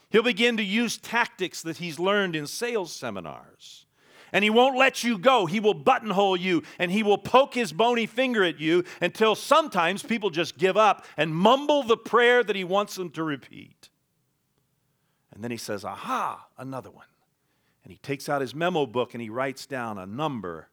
He'll 0.10 0.24
begin 0.24 0.58
to 0.58 0.64
use 0.64 0.98
tactics 0.98 1.62
that 1.64 1.78
he's 1.78 2.00
learned 2.00 2.36
in 2.36 2.48
sales 2.48 2.92
seminars. 2.92 3.86
And 4.32 4.44
he 4.44 4.50
won't 4.50 4.78
let 4.78 5.04
you 5.04 5.18
go. 5.18 5.48
He 5.48 5.60
will 5.60 5.74
buttonhole 5.74 6.38
you 6.38 6.64
and 6.78 6.92
he 6.92 7.02
will 7.02 7.18
poke 7.18 7.56
his 7.56 7.74
bony 7.74 8.06
finger 8.06 8.44
at 8.44 8.60
you 8.60 8.84
until 9.02 9.34
sometimes 9.34 10.04
people 10.04 10.30
just 10.30 10.58
give 10.58 10.78
up 10.78 11.06
and 11.18 11.36
mumble 11.36 11.82
the 11.82 11.98
prayer 11.98 12.44
that 12.44 12.56
he 12.56 12.64
wants 12.64 12.96
them 12.96 13.10
to 13.12 13.24
repeat. 13.24 13.90
And 15.34 15.44
then 15.44 15.50
he 15.50 15.58
says, 15.58 15.84
Aha, 15.84 16.48
another 16.58 16.92
one. 16.92 17.06
And 17.84 17.92
he 17.92 17.98
takes 17.98 18.30
out 18.30 18.42
his 18.42 18.54
memo 18.54 18.86
book 18.86 19.16
and 19.16 19.22
he 19.22 19.30
writes 19.30 19.66
down 19.66 19.98
a 19.98 20.06
number 20.06 20.70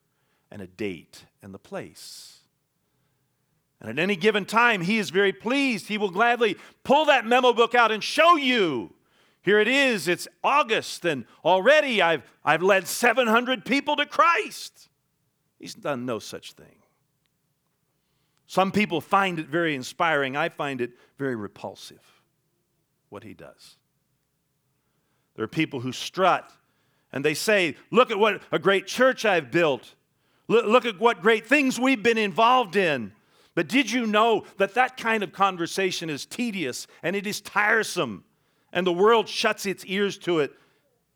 and 0.50 0.62
a 0.62 0.67
date 0.67 1.25
and 1.43 1.53
the 1.53 1.59
place. 1.59 2.41
And 3.81 3.91
at 3.91 4.03
any 4.03 4.17
given 4.17 4.45
time, 4.45 4.81
he 4.81 4.99
is 4.99 5.11
very 5.11 5.33
pleased. 5.33 5.88
He 5.88 5.99
will 5.99 6.11
gladly 6.11 6.57
pull 6.83 7.05
that 7.07 7.26
memo 7.26 7.53
book 7.53 7.75
out 7.75 7.93
and 7.93 8.03
show 8.03 8.37
you. 8.37 8.93
Here 9.43 9.61
it 9.61 9.69
is, 9.69 10.09
it's 10.09 10.26
August, 10.43 11.05
and 11.05 11.25
already 11.45 12.03
I've, 12.03 12.23
I've 12.45 12.62
led 12.62 12.88
700 12.88 13.65
people 13.65 13.95
to 13.97 14.07
Christ. 14.07 14.88
He's 15.61 15.75
done 15.75 16.05
no 16.05 16.19
such 16.19 16.53
thing. 16.53 16.79
Some 18.47 18.73
people 18.73 19.00
find 19.00 19.38
it 19.38 19.49
very 19.49 19.75
inspiring. 19.75 20.37
I 20.37 20.49
find 20.49 20.81
it 20.81 20.93
very 21.19 21.37
repulsive, 21.37 22.23
what 23.09 23.23
he 23.25 23.35
does. 23.35 23.76
There 25.35 25.45
are 25.45 25.49
people 25.49 25.81
who 25.81 25.93
strut 25.93 26.50
and 27.12 27.25
they 27.25 27.35
say, 27.35 27.76
Look 27.91 28.11
at 28.11 28.19
what 28.19 28.43
a 28.50 28.59
great 28.59 28.87
church 28.87 29.25
I've 29.25 29.50
built. 29.50 29.95
Look 30.49 30.85
at 30.85 30.99
what 31.00 31.23
great 31.23 31.47
things 31.47 31.79
we've 31.79 32.03
been 32.03 32.19
involved 32.19 32.76
in. 32.76 33.12
But 33.55 33.69
did 33.69 33.91
you 33.91 34.07
know 34.07 34.45
that 34.59 34.75
that 34.75 34.97
kind 34.97 35.23
of 35.23 35.33
conversation 35.33 36.11
is 36.11 36.26
tedious 36.26 36.87
and 37.03 37.17
it 37.17 37.26
is 37.26 37.41
tiresome, 37.41 38.25
and 38.73 38.87
the 38.87 38.93
world 38.93 39.29
shuts 39.29 39.67
its 39.67 39.85
ears 39.87 40.19
to 40.19 40.41
it 40.41 40.53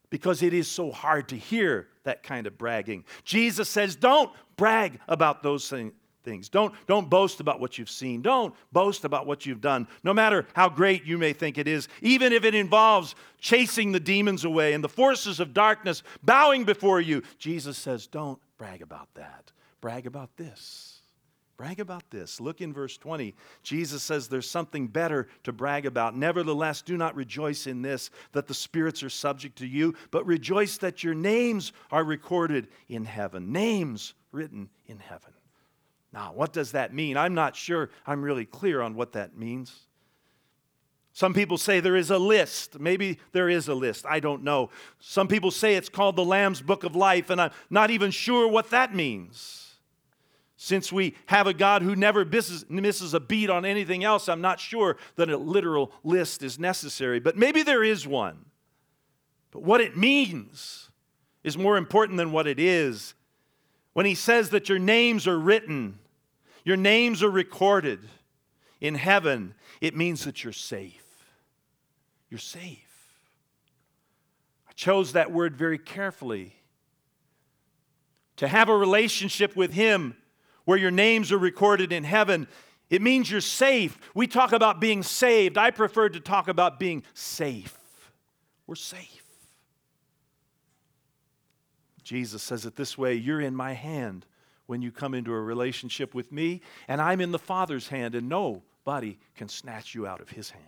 because 0.09 0.43
it 0.43 0.55
is 0.55 0.67
so 0.67 0.91
hard 0.91 1.29
to 1.29 1.37
hear 1.37 1.89
that 2.05 2.23
kind 2.23 2.47
of 2.47 2.57
bragging? 2.57 3.05
Jesus 3.25 3.69
says, 3.69 3.95
Don't 3.95 4.33
brag 4.57 4.99
about 5.07 5.43
those 5.43 5.69
things 5.69 5.93
things. 6.23 6.49
Don't, 6.49 6.75
don't 6.87 7.09
boast 7.09 7.41
about 7.41 7.61
what 7.61 7.79
you've 7.79 7.91
seen. 7.91 8.23
Don't 8.23 8.55
boast 8.73 9.05
about 9.05 9.27
what 9.27 9.47
you've 9.47 9.61
done, 9.61 9.89
no 10.05 10.13
matter 10.13 10.47
how 10.55 10.69
great 10.69 11.05
you 11.05 11.19
may 11.19 11.33
think 11.33 11.59
it 11.59 11.67
is, 11.67 11.89
even 12.03 12.33
if 12.33 12.45
it 12.45 12.55
involves 12.55 13.15
chasing 13.41 13.93
the 13.93 14.01
demons 14.01 14.45
away 14.45 14.73
and 14.75 14.85
the 14.85 14.89
forces 14.89 15.41
of 15.41 15.55
darkness 15.55 16.03
bowing 16.23 16.65
before 16.65 17.01
you. 17.01 17.23
Jesus 17.39 17.79
says, 17.79 18.07
Don't 18.07 18.39
brag 18.61 18.83
about 18.83 19.09
that. 19.15 19.53
Brag 19.81 20.07
about 20.07 20.37
this. 20.37 21.01
Brag 21.57 21.81
about 21.81 22.11
this. 22.11 22.43
Look 22.43 22.61
in 22.61 22.75
verse 22.75 22.99
20. 22.99 23.35
Jesus 23.63 24.03
says 24.03 24.29
there's 24.29 24.51
something 24.51 24.87
better 24.87 25.29
to 25.45 25.53
brag 25.53 25.87
about. 25.87 26.15
Nevertheless, 26.15 26.83
do 26.83 26.99
not 26.99 27.17
rejoice 27.17 27.67
in 27.67 27.81
this, 27.81 28.11
that 28.33 28.49
the 28.49 28.53
spirits 28.53 29.03
are 29.03 29.09
subject 29.09 29.57
to 29.59 29.67
you, 29.67 29.95
but 30.11 30.27
rejoice 30.27 30.77
that 30.77 31.03
your 31.03 31.15
names 31.15 31.73
are 31.91 32.05
recorded 32.05 32.69
in 32.87 33.07
heaven. 33.07 33.51
Names 33.51 34.13
written 34.31 34.69
in 34.85 34.99
heaven. 34.99 35.33
Now, 36.13 36.33
what 36.35 36.53
does 36.53 36.73
that 36.73 36.93
mean? 36.93 37.17
I'm 37.17 37.35
not 37.35 37.57
sure 37.57 37.89
I'm 38.07 38.21
really 38.21 38.45
clear 38.45 38.83
on 38.83 38.95
what 38.95 39.13
that 39.13 39.39
means. 39.39 39.87
Some 41.13 41.35
people 41.35 41.59
say 41.59 41.81
there 41.81 41.97
is 41.97 42.11
a 42.11 42.19
list. 42.19 42.79
Maybe 42.79 43.19
there 43.33 43.49
is 43.49 43.69
a 43.69 43.75
list. 43.75 44.07
I 44.09 44.21
don't 44.21 44.45
know. 44.45 44.71
Some 45.01 45.29
people 45.29 45.51
say 45.51 45.75
it's 45.75 45.89
called 45.89 46.17
the 46.17 46.25
Lamb's 46.25 46.61
Book 46.61 46.85
of 46.85 46.95
Life, 46.95 47.31
and 47.31 47.41
I'm 47.41 47.51
not 47.69 47.91
even 47.91 48.11
sure 48.11 48.47
what 48.49 48.71
that 48.71 48.95
means. 48.95 49.75
Since 50.57 50.93
we 50.93 51.17
have 51.27 51.47
a 51.47 51.55
God 51.55 51.83
who 51.83 51.97
never 51.97 52.25
misses, 52.25 53.15
a 53.15 53.21
beat 53.21 53.49
on 53.51 53.65
anything 53.65 54.05
else, 54.05 54.29
I'm 54.29 54.43
not 54.43 54.61
sure 54.61 54.99
that 55.17 55.31
a 55.31 55.37
literal 55.37 55.91
list 56.05 56.43
is 56.43 56.59
necessary. 56.59 57.19
But 57.19 57.37
maybe 57.37 57.63
there 57.63 57.83
is 57.83 58.07
one. 58.07 58.45
But 59.51 59.63
what 59.63 59.81
it 59.81 59.97
means 59.97 60.91
is 61.43 61.57
more 61.57 61.77
important 61.79 62.19
than 62.19 62.31
what 62.31 62.47
it 62.47 62.61
is. 62.61 63.15
When 63.95 64.07
he 64.07 64.15
says 64.15 64.51
that 64.51 64.69
your 64.69 64.79
names 64.79 65.27
are 65.27 65.39
written, 65.39 65.99
your 66.63 66.77
names 66.77 67.23
are 67.23 67.31
recorded 67.31 68.01
in 68.81 68.95
heaven, 68.95 69.55
it 69.81 69.97
means 69.97 70.25
that 70.25 70.45
you're 70.45 70.53
safe. 70.53 71.05
You're 72.29 72.39
safe. 72.39 72.87
I 74.69 74.73
chose 74.73 75.13
that 75.13 75.33
word 75.33 75.57
very 75.57 75.79
carefully. 75.79 76.55
To 78.37 78.49
have 78.49 78.69
a 78.69 78.77
relationship 78.77 79.57
with 79.57 79.73
Him 79.73 80.17
where 80.65 80.79
your 80.79 80.91
names 80.91 81.33
are 81.33 81.39
recorded 81.39 81.93
in 81.93 82.05
heaven, 82.05 82.47
it 82.89 83.03
means 83.03 83.31
you're 83.31 83.41
safe. 83.41 83.99
We 84.15 84.27
talk 84.27 84.53
about 84.53 84.81
being 84.81 85.03
saved. 85.03 85.59
I 85.59 85.71
prefer 85.71 86.09
to 86.09 86.21
talk 86.21 86.49
about 86.49 86.79
being 86.79 87.03
safe. 87.15 87.77
We're 88.67 88.77
safe. 88.77 89.25
Jesus 92.03 92.43
says 92.43 92.67
it 92.67 92.77
this 92.77 92.99
way 92.99 93.15
You're 93.15 93.41
in 93.41 93.55
my 93.55 93.73
hand 93.73 94.27
when 94.67 94.83
you 94.83 94.93
come 94.93 95.15
into 95.15 95.33
a 95.33 95.41
relationship 95.41 96.15
with 96.15 96.33
me, 96.33 96.61
and 96.89 97.01
I'm 97.01 97.21
in 97.21 97.33
the 97.33 97.39
Father's 97.39 97.89
hand, 97.89 98.15
and 98.15 98.29
nobody 98.87 99.19
can 99.37 99.49
snatch 99.49 99.95
you 99.95 100.07
out 100.07 100.21
of 100.21 100.31
his 100.31 100.51
hand. 100.51 100.65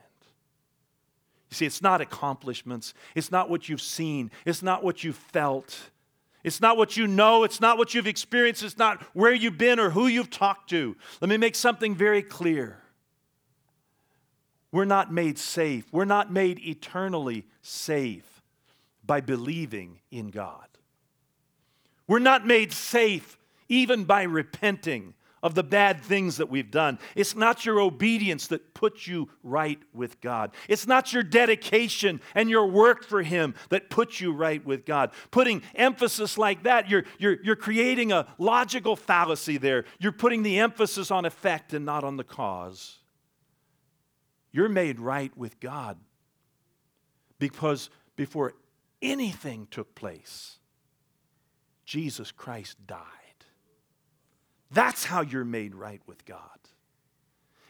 You 1.51 1.57
see, 1.57 1.67
it's 1.67 1.83
not 1.83 2.01
accomplishments, 2.01 2.95
it's 3.15 3.31
not 3.31 3.51
what 3.51 3.69
you've 3.69 3.83
seen, 3.83 4.31
it's 4.47 4.63
not 4.63 4.83
what 4.83 5.05
you've 5.05 5.17
felt. 5.17 5.91
It's 6.45 6.61
not 6.61 6.77
what 6.77 6.97
you 6.97 7.07
know. 7.07 7.45
It's 7.45 7.61
not 7.61 7.79
what 7.79 7.95
you've 7.95 8.09
experienced. 8.09 8.65
It's 8.65 8.77
not 8.77 9.01
where 9.15 9.33
you've 9.33 9.59
been 9.59 9.79
or 9.79 9.91
who 9.91 10.09
you've 10.09 10.29
talked 10.29 10.71
to. 10.71 10.97
Let 11.21 11.29
me 11.29 11.37
make 11.37 11.55
something 11.55 11.95
very 11.95 12.21
clear. 12.21 12.79
We're 14.73 14.85
not 14.87 15.13
made 15.13 15.39
safe. 15.39 15.85
We're 15.93 16.05
not 16.05 16.33
made 16.33 16.59
eternally 16.59 17.47
safe 17.61 18.43
by 19.05 19.21
believing 19.21 20.01
in 20.11 20.31
God. 20.31 20.67
We're 22.09 22.19
not 22.19 22.45
made 22.45 22.73
safe 22.73 23.39
even 23.69 24.05
by 24.05 24.23
repenting 24.25 25.15
of 25.43 25.55
the 25.55 25.63
bad 25.63 26.01
things 26.01 26.37
that 26.37 26.49
we've 26.49 26.71
done. 26.71 26.99
It's 27.17 27.35
not 27.35 27.67
your 27.67 27.81
obedience 27.81 28.47
that 28.49 28.75
puts 28.75 29.07
you 29.07 29.29
right 29.43 29.81
with 29.93 30.21
God. 30.21 30.53
It's 30.69 30.87
not 30.87 31.13
your 31.13 31.23
dedication 31.23 32.21
and 32.35 32.49
your 32.49 32.67
work 32.67 33.05
for 33.05 33.23
Him 33.23 33.55
that 33.71 33.91
puts 33.91 34.21
you 34.21 34.33
right 34.33 34.65
with 34.65 34.87
God. 34.87 35.11
Putting 35.31 35.63
emphasis 35.75 36.39
like 36.39 36.63
that, 36.63 36.89
you're, 36.89 37.05
you're, 37.19 37.39
you're 37.43 37.57
creating 37.57 38.13
a 38.13 38.27
logical 38.39 38.95
fallacy 38.95 39.59
there. 39.59 39.85
You're 39.99 40.13
putting 40.13 40.43
the 40.43 40.61
emphasis 40.61 41.11
on 41.11 41.25
effect 41.25 41.73
and 41.73 41.85
not 41.85 42.05
on 42.05 42.17
the 42.17 42.25
cause. 42.25 42.99
You're 44.53 44.69
made 44.69 45.01
right 45.01 45.37
with 45.37 45.59
God 45.61 45.99
because 47.39 47.91
before 48.15 48.53
anything 49.01 49.67
took 49.71 49.95
place, 49.95 50.59
Jesus 51.85 52.31
Christ 52.31 52.77
died. 52.87 53.22
That's 54.73 55.05
how 55.05 55.21
you're 55.21 55.45
made 55.45 55.75
right 55.75 56.01
with 56.07 56.25
God. 56.25 56.39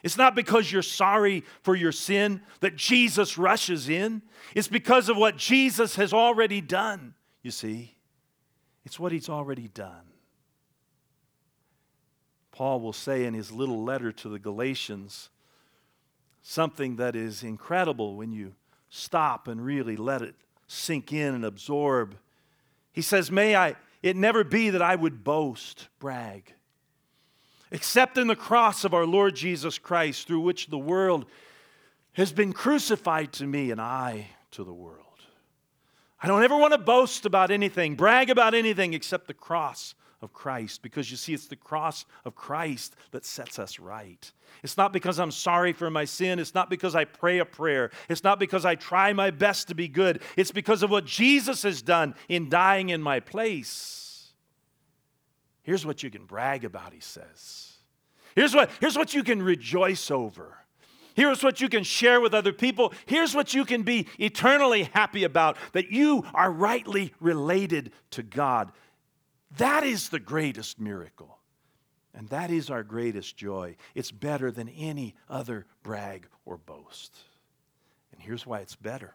It's 0.03 0.17
not 0.17 0.35
because 0.35 0.71
you're 0.71 0.83
sorry 0.83 1.45
for 1.63 1.77
your 1.77 1.93
sin 1.93 2.43
that 2.61 2.77
Jesus 2.77 3.39
rushes 3.39 3.89
in. 3.89 4.23
It's 4.55 4.69
because 4.69 5.09
of 5.09 5.17
what 5.17 5.37
Jesus 5.37 5.97
has 5.97 6.13
already 6.13 6.61
done, 6.61 7.15
you 7.43 7.51
see. 7.51 7.97
It's 8.85 8.99
what 8.99 9.13
he's 9.13 9.29
already 9.29 9.69
done. 9.69 10.03
Paul 12.51 12.81
will 12.81 12.93
say 12.93 13.25
in 13.25 13.35
his 13.35 13.53
little 13.53 13.85
letter 13.85 14.11
to 14.13 14.29
the 14.29 14.39
Galatians 14.39 15.31
something 16.43 16.97
that 16.97 17.15
is 17.15 17.45
incredible 17.45 18.17
when 18.17 18.33
you 18.33 18.55
stop 18.89 19.47
and 19.47 19.65
really 19.65 19.97
let 19.97 20.21
it 20.21 20.35
sink 20.67 21.13
in 21.13 21.35
and 21.35 21.45
absorb. 21.45 22.17
He 22.93 23.03
says, 23.03 23.31
May 23.31 23.55
I, 23.55 23.77
it 24.03 24.17
never 24.17 24.43
be 24.43 24.71
that 24.71 24.83
I 24.83 24.97
would 24.97 25.23
boast, 25.23 25.89
brag 26.01 26.53
except 27.73 28.19
in 28.19 28.29
the 28.29 28.37
cross 28.37 28.85
of 28.85 28.95
our 28.95 29.07
Lord 29.07 29.35
Jesus 29.35 29.79
Christ, 29.79 30.27
through 30.27 30.41
which 30.41 30.69
the 30.69 30.79
world 30.79 31.25
has 32.13 32.33
been 32.33 32.53
crucified 32.53 33.33
to 33.33 33.47
me 33.47 33.71
and 33.71 33.81
I 33.81 34.29
to 34.53 34.63
the 34.63 34.73
world. 34.73 34.99
I 36.23 36.29
don't 36.29 36.45
ever 36.45 36.57
want 36.57 36.73
to 36.73 36.79
boast 36.79 37.27
about 37.27 37.51
anything, 37.51 37.97
brag 37.97 38.31
about 38.31 38.55
anything 38.55 38.95
except 38.95 39.27
the 39.27 39.35
cross 39.35 39.95
of 40.21 40.33
Christ, 40.33 40.83
because 40.83 41.11
you 41.11 41.17
see, 41.17 41.35
it's 41.35 41.49
the 41.49 41.57
cross 41.57 42.05
of 42.25 42.37
Christ 42.37 42.95
that 43.11 43.25
sets 43.25 43.59
us 43.59 43.81
right. 43.81 44.31
It's 44.63 44.77
not 44.77 44.93
because 44.93 45.19
I'm 45.19 45.33
sorry 45.33 45.73
for 45.73 45.91
my 45.91 46.05
sin. 46.05 46.39
It's 46.39 46.55
not 46.55 46.71
because 46.71 46.95
I 46.95 47.07
pray 47.07 47.39
a 47.39 47.45
prayer. 47.45 47.91
It's 48.09 48.23
not 48.23 48.39
because 48.39 48.65
I 48.65 48.77
try 48.77 49.13
my 49.13 49.31
best 49.31 49.67
to 49.69 49.75
be 49.75 49.89
good. 49.89 50.23
It's 50.37 50.53
because 50.53 50.85
of 50.85 50.91
what 50.91 51.07
Jesus 51.07 51.65
has 51.65 51.83
done 51.83 52.15
in 52.29 52.49
dying 52.49 52.91
in 52.91 53.03
my 53.03 53.19
place. 53.19 54.02
Here's 55.63 55.87
what 55.87 56.03
you 56.03 56.11
can 56.11 56.27
brag 56.27 56.65
about, 56.65 56.93
he 56.93 57.01
says. 57.01 57.75
Here's 58.35 58.55
what, 58.55 58.71
here's 58.81 58.97
what 58.97 59.15
you 59.15 59.23
can 59.23 59.43
rejoice 59.43 60.11
over. 60.11 60.59
Here's 61.15 61.43
what 61.43 61.61
you 61.61 61.69
can 61.69 61.85
share 61.85 62.21
with 62.21 62.35
other 62.35 62.53
people. 62.53 62.93
Here's 63.07 63.35
what 63.35 63.53
you 63.53 63.65
can 63.65 63.83
be 63.83 64.07
eternally 64.19 64.85
happy 64.95 65.25
about 65.25 65.57
that 65.73 65.91
you 65.91 66.25
are 66.33 66.51
rightly 66.51 67.13
related 67.21 67.93
to 68.13 68.23
God. 68.23 68.73
That 69.59 69.85
is 69.85 70.09
the 70.09 70.21
greatest 70.21 70.81
miracle. 70.81 71.39
And 72.15 72.29
that 72.29 72.51
is 72.51 72.71
our 72.71 72.83
greatest 72.83 73.37
joy. 73.37 73.77
It's 73.95 74.11
better 74.11 74.51
than 74.51 74.69
any 74.71 75.15
other 75.29 75.67
brag 75.83 76.29
or 76.45 76.57
boast. 76.57 77.17
And 78.13 78.21
here's 78.21 78.47
why 78.47 78.61
it's 78.61 78.77
better 78.77 79.15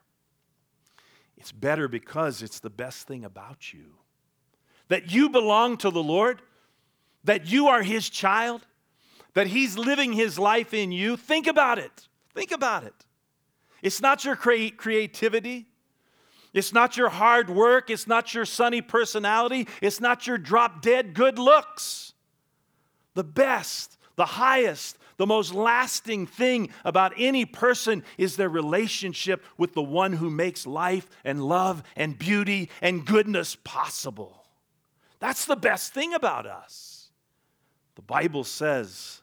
it's 1.36 1.52
better 1.52 1.88
because 1.88 2.42
it's 2.42 2.60
the 2.60 2.70
best 2.70 3.08
thing 3.08 3.24
about 3.24 3.72
you 3.72 3.96
that 4.90 5.12
you 5.12 5.30
belong 5.30 5.78
to 5.78 5.90
the 5.90 6.04
Lord, 6.04 6.42
that 7.24 7.46
you 7.46 7.68
are 7.68 7.84
His 7.84 8.10
child, 8.10 8.66
that 9.34 9.48
He's 9.48 9.78
living 9.78 10.14
His 10.14 10.40
life 10.40 10.74
in 10.74 10.92
you, 10.92 11.18
think 11.18 11.48
about 11.48 11.80
it. 11.80 12.08
Think 12.34 12.52
about 12.52 12.84
it. 12.84 12.94
It's 13.82 14.02
not 14.02 14.26
your 14.26 14.36
cre- 14.36 14.76
creativity. 14.76 15.68
It's 16.54 16.74
not 16.74 16.98
your 16.98 17.10
hard 17.10 17.50
work. 17.50 17.90
It's 17.90 18.08
not 18.08 18.34
your 18.34 18.46
sunny 18.46 18.82
personality. 18.82 19.68
It's 19.82 20.00
not 20.00 20.26
your 20.26 20.38
drop 20.38 20.82
dead 20.82 21.14
good 21.14 21.38
looks. 21.38 22.14
The 23.14 23.24
best, 23.24 23.98
the 24.16 24.26
highest, 24.26 24.98
the 25.18 25.28
most 25.28 25.54
lasting 25.54 26.28
thing 26.28 26.70
about 26.86 27.14
any 27.18 27.46
person 27.46 28.04
is 28.18 28.36
their 28.36 28.50
relationship 28.50 29.44
with 29.58 29.74
the 29.74 29.84
one 29.84 30.14
who 30.14 30.30
makes 30.30 30.66
life 30.66 31.10
and 31.24 31.44
love 31.44 31.84
and 31.96 32.18
beauty 32.18 32.70
and 32.82 33.06
goodness 33.06 33.58
possible. 33.64 34.47
That's 35.20 35.46
the 35.46 35.56
best 35.56 35.94
thing 35.94 36.14
about 36.14 36.46
us. 36.46 37.10
The 37.96 38.02
Bible 38.02 38.44
says 38.44 39.22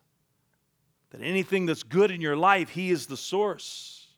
that 1.10 1.20
anything 1.20 1.66
that's 1.66 1.82
good 1.82 2.10
in 2.10 2.20
your 2.20 2.36
life, 2.36 2.70
He 2.70 2.90
is 2.90 3.06
the 3.06 3.16
source. 3.16 4.08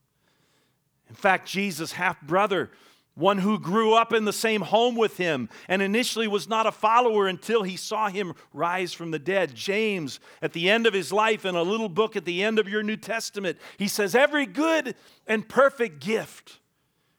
In 1.08 1.14
fact, 1.14 1.46
Jesus' 1.46 1.92
half 1.92 2.20
brother, 2.22 2.70
one 3.16 3.38
who 3.38 3.58
grew 3.58 3.94
up 3.94 4.12
in 4.12 4.26
the 4.26 4.32
same 4.32 4.60
home 4.60 4.94
with 4.94 5.16
him 5.16 5.48
and 5.68 5.80
initially 5.80 6.28
was 6.28 6.48
not 6.48 6.66
a 6.66 6.72
follower 6.72 7.26
until 7.26 7.62
he 7.62 7.76
saw 7.76 8.08
him 8.08 8.34
rise 8.52 8.92
from 8.92 9.10
the 9.10 9.18
dead. 9.18 9.54
James, 9.54 10.20
at 10.42 10.52
the 10.52 10.68
end 10.68 10.86
of 10.86 10.92
his 10.92 11.12
life, 11.12 11.46
in 11.46 11.54
a 11.54 11.62
little 11.62 11.88
book 11.88 12.14
at 12.14 12.26
the 12.26 12.44
end 12.44 12.58
of 12.58 12.68
your 12.68 12.82
New 12.82 12.96
Testament, 12.96 13.56
he 13.78 13.88
says, 13.88 14.14
Every 14.14 14.44
good 14.44 14.94
and 15.26 15.48
perfect 15.48 16.00
gift 16.00 16.58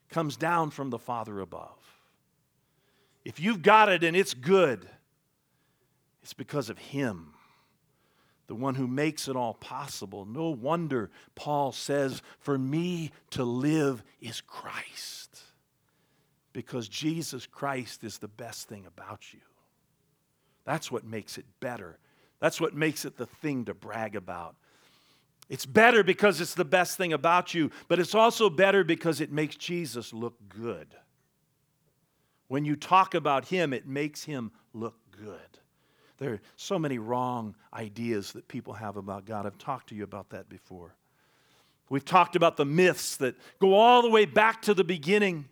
comes 0.09 0.37
down 0.37 0.69
from 0.69 0.91
the 0.91 0.99
Father 0.99 1.39
above. 1.39 1.86
If 3.27 3.41
you've 3.41 3.61
got 3.61 3.89
it 3.89 4.05
and 4.05 4.15
it's 4.15 4.33
good, 4.33 4.87
it's 6.23 6.31
because 6.31 6.69
of 6.69 6.77
Him, 6.77 7.33
the 8.47 8.55
one 8.55 8.73
who 8.73 8.87
makes 8.87 9.27
it 9.27 9.35
all 9.35 9.55
possible. 9.55 10.23
No 10.23 10.51
wonder 10.51 11.09
Paul 11.35 11.73
says, 11.73 12.21
For 12.39 12.57
me 12.57 13.11
to 13.31 13.43
live 13.43 14.01
is 14.21 14.39
Christ, 14.39 15.41
because 16.53 16.87
Jesus 16.87 17.45
Christ 17.45 18.05
is 18.05 18.17
the 18.17 18.29
best 18.29 18.69
thing 18.69 18.85
about 18.85 19.33
you. 19.33 19.41
That's 20.63 20.89
what 20.89 21.03
makes 21.03 21.37
it 21.37 21.45
better. 21.59 21.99
That's 22.39 22.61
what 22.61 22.75
makes 22.75 23.03
it 23.03 23.17
the 23.17 23.25
thing 23.25 23.65
to 23.65 23.73
brag 23.73 24.15
about. 24.15 24.55
It's 25.49 25.65
better 25.65 26.01
because 26.01 26.39
it's 26.39 26.53
the 26.53 26.63
best 26.63 26.95
thing 26.95 27.11
about 27.11 27.53
you, 27.53 27.71
but 27.89 27.99
it's 27.99 28.15
also 28.15 28.49
better 28.49 28.85
because 28.85 29.19
it 29.19 29.33
makes 29.33 29.57
Jesus 29.57 30.13
look 30.13 30.35
good. 30.47 30.95
When 32.47 32.65
you 32.65 32.75
talk 32.75 33.13
about 33.13 33.45
him, 33.45 33.73
it 33.73 33.87
makes 33.87 34.23
him 34.23 34.51
look 34.73 34.95
good. 35.11 35.39
There 36.17 36.33
are 36.33 36.41
so 36.55 36.79
many 36.79 36.97
wrong 36.97 37.55
ideas 37.73 38.31
that 38.33 38.47
people 38.47 38.73
have 38.73 38.97
about 38.97 39.25
God. 39.25 39.45
I've 39.45 39.57
talked 39.57 39.89
to 39.89 39.95
you 39.95 40.03
about 40.03 40.29
that 40.29 40.49
before. 40.49 40.95
We've 41.89 42.05
talked 42.05 42.35
about 42.35 42.57
the 42.57 42.65
myths 42.65 43.17
that 43.17 43.35
go 43.59 43.73
all 43.73 44.01
the 44.01 44.09
way 44.09 44.25
back 44.25 44.61
to 44.63 44.73
the 44.73 44.83
beginning. 44.83 45.45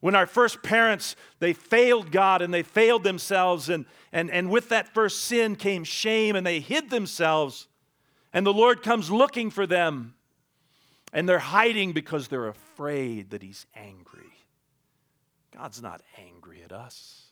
When 0.00 0.14
our 0.14 0.26
first 0.26 0.62
parents, 0.62 1.16
they 1.38 1.52
failed 1.52 2.10
God 2.10 2.42
and 2.42 2.52
they 2.52 2.62
failed 2.62 3.04
themselves, 3.04 3.68
and, 3.68 3.86
and, 4.12 4.30
and 4.30 4.50
with 4.50 4.68
that 4.68 4.92
first 4.92 5.22
sin 5.22 5.56
came 5.56 5.84
shame, 5.84 6.36
and 6.36 6.46
they 6.46 6.60
hid 6.60 6.90
themselves. 6.90 7.68
And 8.32 8.44
the 8.44 8.52
Lord 8.52 8.82
comes 8.82 9.10
looking 9.10 9.50
for 9.50 9.66
them, 9.66 10.14
and 11.12 11.28
they're 11.28 11.38
hiding 11.38 11.92
because 11.92 12.28
they're 12.28 12.48
afraid 12.48 13.30
that 13.30 13.42
He's 13.42 13.64
angry. 13.74 14.34
God's 15.56 15.82
not 15.82 16.02
angry 16.18 16.62
at 16.62 16.72
us. 16.72 17.24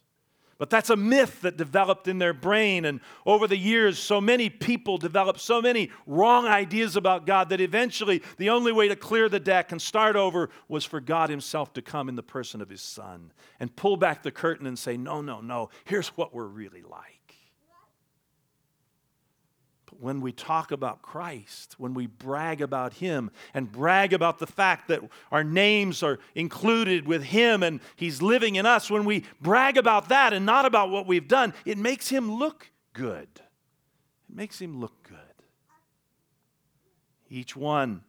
But 0.58 0.70
that's 0.70 0.90
a 0.90 0.96
myth 0.96 1.40
that 1.40 1.56
developed 1.56 2.06
in 2.06 2.18
their 2.18 2.32
brain. 2.32 2.84
And 2.84 3.00
over 3.26 3.48
the 3.48 3.56
years, 3.56 3.98
so 3.98 4.20
many 4.20 4.48
people 4.48 4.96
developed 4.96 5.40
so 5.40 5.60
many 5.60 5.90
wrong 6.06 6.46
ideas 6.46 6.94
about 6.94 7.26
God 7.26 7.48
that 7.48 7.60
eventually 7.60 8.22
the 8.36 8.50
only 8.50 8.70
way 8.70 8.86
to 8.86 8.94
clear 8.94 9.28
the 9.28 9.40
deck 9.40 9.72
and 9.72 9.82
start 9.82 10.14
over 10.14 10.50
was 10.68 10.84
for 10.84 11.00
God 11.00 11.30
Himself 11.30 11.72
to 11.72 11.82
come 11.82 12.08
in 12.08 12.14
the 12.14 12.22
person 12.22 12.60
of 12.60 12.68
His 12.68 12.80
Son 12.80 13.32
and 13.58 13.74
pull 13.74 13.96
back 13.96 14.22
the 14.22 14.30
curtain 14.30 14.66
and 14.68 14.78
say, 14.78 14.96
No, 14.96 15.20
no, 15.20 15.40
no, 15.40 15.70
here's 15.84 16.08
what 16.10 16.32
we're 16.32 16.46
really 16.46 16.82
like 16.82 17.11
when 20.02 20.20
we 20.20 20.32
talk 20.32 20.72
about 20.72 21.00
Christ, 21.00 21.76
when 21.78 21.94
we 21.94 22.08
brag 22.08 22.60
about 22.60 22.94
Him 22.94 23.30
and 23.54 23.70
brag 23.70 24.12
about 24.12 24.40
the 24.40 24.48
fact 24.48 24.88
that 24.88 25.00
our 25.30 25.44
names 25.44 26.02
are 26.02 26.18
included 26.34 27.06
with 27.06 27.22
Him 27.22 27.62
and 27.62 27.78
He's 27.94 28.20
living 28.20 28.56
in 28.56 28.66
us, 28.66 28.90
when 28.90 29.04
we 29.04 29.24
brag 29.40 29.76
about 29.76 30.08
that 30.08 30.32
and 30.32 30.44
not 30.44 30.66
about 30.66 30.90
what 30.90 31.06
we've 31.06 31.28
done, 31.28 31.54
it 31.64 31.78
makes 31.78 32.08
Him 32.08 32.32
look 32.32 32.72
good. 32.92 33.28
It 34.28 34.34
makes 34.34 34.60
Him 34.60 34.80
look 34.80 35.04
good. 35.04 35.18
Each 37.30 37.54
one 37.54 38.02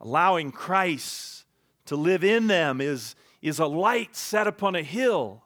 allowing 0.00 0.50
Christ 0.50 1.44
to 1.86 1.94
live 1.94 2.24
in 2.24 2.48
them 2.48 2.80
is, 2.80 3.14
is 3.42 3.60
a 3.60 3.66
light 3.66 4.16
set 4.16 4.48
upon 4.48 4.74
a 4.74 4.82
hill 4.82 5.44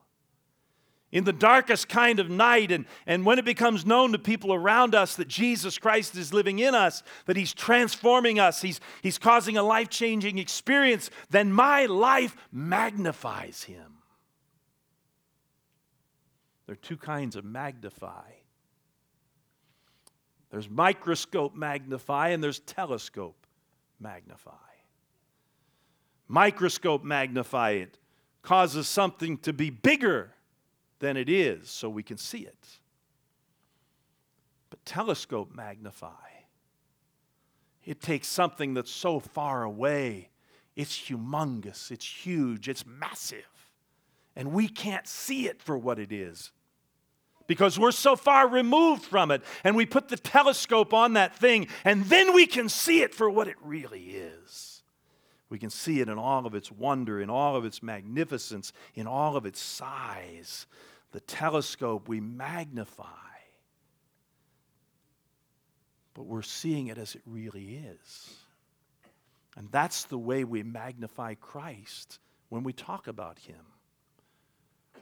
in 1.16 1.24
the 1.24 1.32
darkest 1.32 1.88
kind 1.88 2.20
of 2.20 2.28
night, 2.28 2.70
and, 2.70 2.84
and 3.06 3.24
when 3.24 3.38
it 3.38 3.46
becomes 3.46 3.86
known 3.86 4.12
to 4.12 4.18
people 4.18 4.52
around 4.52 4.94
us 4.94 5.16
that 5.16 5.28
Jesus 5.28 5.78
Christ 5.78 6.14
is 6.14 6.34
living 6.34 6.58
in 6.58 6.74
us, 6.74 7.02
that 7.24 7.38
He's 7.38 7.54
transforming 7.54 8.38
us, 8.38 8.60
He's, 8.60 8.80
he's 9.00 9.16
causing 9.16 9.56
a 9.56 9.62
life 9.62 9.88
changing 9.88 10.36
experience, 10.36 11.08
then 11.30 11.54
my 11.54 11.86
life 11.86 12.36
magnifies 12.52 13.62
Him. 13.62 13.94
There 16.66 16.74
are 16.74 16.76
two 16.76 16.98
kinds 16.98 17.34
of 17.34 17.46
magnify 17.46 18.32
there's 20.50 20.68
microscope 20.68 21.54
magnify, 21.54 22.28
and 22.28 22.44
there's 22.44 22.60
telescope 22.60 23.46
magnify. 23.98 24.52
Microscope 26.28 27.02
magnify 27.02 27.70
it 27.70 27.98
causes 28.42 28.86
something 28.86 29.38
to 29.38 29.52
be 29.54 29.70
bigger 29.70 30.32
than 30.98 31.16
it 31.16 31.28
is 31.28 31.68
so 31.68 31.88
we 31.88 32.02
can 32.02 32.16
see 32.16 32.40
it. 32.40 32.66
But 34.70 34.84
telescope 34.84 35.54
magnify. 35.54 36.10
It 37.84 38.00
takes 38.00 38.26
something 38.26 38.74
that's 38.74 38.90
so 38.90 39.20
far 39.20 39.62
away, 39.62 40.30
it's 40.74 40.98
humongous, 40.98 41.90
it's 41.90 42.06
huge, 42.06 42.68
it's 42.68 42.84
massive, 42.84 43.70
and 44.34 44.52
we 44.52 44.68
can't 44.68 45.06
see 45.06 45.46
it 45.46 45.62
for 45.62 45.78
what 45.78 45.98
it 45.98 46.10
is 46.10 46.50
because 47.46 47.78
we're 47.78 47.92
so 47.92 48.16
far 48.16 48.48
removed 48.48 49.04
from 49.04 49.30
it. 49.30 49.42
And 49.64 49.76
we 49.76 49.86
put 49.86 50.08
the 50.08 50.16
telescope 50.16 50.92
on 50.92 51.14
that 51.14 51.36
thing, 51.36 51.68
and 51.84 52.04
then 52.06 52.34
we 52.34 52.46
can 52.46 52.68
see 52.68 53.02
it 53.02 53.14
for 53.14 53.30
what 53.30 53.48
it 53.48 53.56
really 53.62 54.02
is. 54.02 54.75
We 55.48 55.58
can 55.58 55.70
see 55.70 56.00
it 56.00 56.08
in 56.08 56.18
all 56.18 56.46
of 56.46 56.54
its 56.54 56.72
wonder, 56.72 57.20
in 57.20 57.30
all 57.30 57.56
of 57.56 57.64
its 57.64 57.82
magnificence, 57.82 58.72
in 58.94 59.06
all 59.06 59.36
of 59.36 59.46
its 59.46 59.60
size. 59.60 60.66
The 61.12 61.20
telescope 61.20 62.08
we 62.08 62.20
magnify. 62.20 63.04
But 66.14 66.24
we're 66.24 66.42
seeing 66.42 66.88
it 66.88 66.98
as 66.98 67.14
it 67.14 67.22
really 67.26 67.76
is. 67.76 68.34
And 69.56 69.70
that's 69.70 70.04
the 70.04 70.18
way 70.18 70.44
we 70.44 70.62
magnify 70.62 71.34
Christ 71.34 72.18
when 72.48 72.64
we 72.64 72.72
talk 72.72 73.06
about 73.06 73.38
Him. 73.38 73.64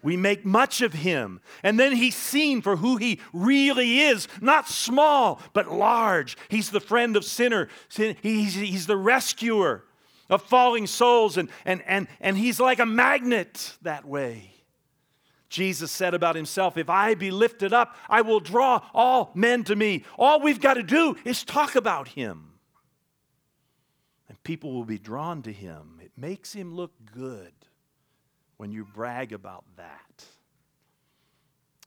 We 0.03 0.19
make 0.19 0.45
much 0.45 0.83
of 0.83 0.93
him. 0.93 1.41
And 1.63 1.81
then 1.81 1.97
he's 1.97 2.15
seen 2.15 2.61
for 2.61 2.77
who 2.77 2.99
he 2.99 3.21
really 3.33 4.01
is 4.01 4.29
not 4.43 4.69
small, 4.69 5.41
but 5.55 5.73
large. 5.73 6.37
He's 6.51 6.69
the 6.69 6.79
friend 6.79 7.17
of 7.17 7.25
sinner, 7.25 7.69
he's, 7.89 8.55
he's 8.55 8.87
the 8.87 8.99
rescuer 8.99 9.87
of 10.31 10.43
falling 10.43 10.87
souls, 10.87 11.37
and, 11.37 11.49
and, 11.65 11.83
and, 11.87 12.09
and 12.21 12.37
he's 12.39 12.61
like 12.61 12.79
a 12.79 12.87
magnet 12.87 13.77
that 13.83 14.05
way. 14.05 14.51
Jesus 15.49 15.93
said 15.93 16.15
about 16.15 16.35
himself, 16.35 16.77
If 16.77 16.91
I 16.91 17.15
be 17.15 17.31
lifted 17.31 17.73
up, 17.73 17.95
I 18.09 18.23
will 18.23 18.41
draw 18.41 18.83
all 18.93 19.31
men 19.35 19.63
to 19.65 19.77
me. 19.77 20.05
All 20.19 20.41
we've 20.41 20.61
got 20.61 20.75
to 20.75 20.83
do 20.83 21.17
is 21.25 21.45
talk 21.45 21.77
about 21.77 22.09
him. 22.09 22.55
And 24.29 24.43
people 24.43 24.73
will 24.73 24.85
be 24.85 24.99
drawn 24.99 25.43
to 25.43 25.53
him. 25.53 26.01
It 26.03 26.11
makes 26.17 26.53
him 26.53 26.75
look 26.75 26.93
good 27.15 27.53
when 28.57 28.73
you 28.73 28.85
brag 28.85 29.33
about 29.33 29.65
that. 29.77 30.25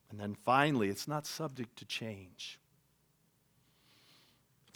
And 0.09 0.19
then 0.19 0.35
finally, 0.45 0.87
it's 0.87 1.07
not 1.07 1.25
subject 1.25 1.77
to 1.79 1.85
change. 1.85 2.59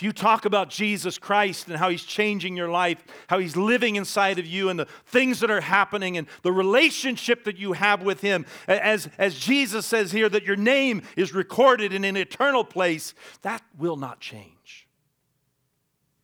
You 0.02 0.12
talk 0.12 0.46
about 0.46 0.70
Jesus 0.70 1.18
Christ 1.18 1.68
and 1.68 1.78
how 1.78 1.90
he's 1.90 2.04
changing 2.04 2.56
your 2.56 2.70
life, 2.70 3.04
how 3.28 3.40
he's 3.40 3.56
living 3.56 3.96
inside 3.96 4.40
of 4.40 4.46
you, 4.46 4.70
and 4.70 4.80
the 4.80 4.88
things 5.06 5.40
that 5.42 5.52
are 5.52 5.62
happening, 5.62 6.18
and 6.18 6.28
the 6.42 6.52
relationship 6.52 7.44
that 7.44 7.58
you 7.58 7.74
have 7.74 8.02
with 8.02 8.22
him, 8.22 8.46
as, 8.68 9.10
as 9.18 9.38
Jesus 9.38 9.86
says 9.86 10.12
here, 10.12 10.30
that 10.30 10.44
your 10.44 10.56
name 10.56 11.02
is 11.16 11.34
recorded 11.34 11.94
in 11.94 12.04
an 12.04 12.18
eternal 12.18 12.64
place, 12.64 13.14
that 13.42 13.64
will 13.78 13.98
not 13.98 14.20
change. 14.20 14.88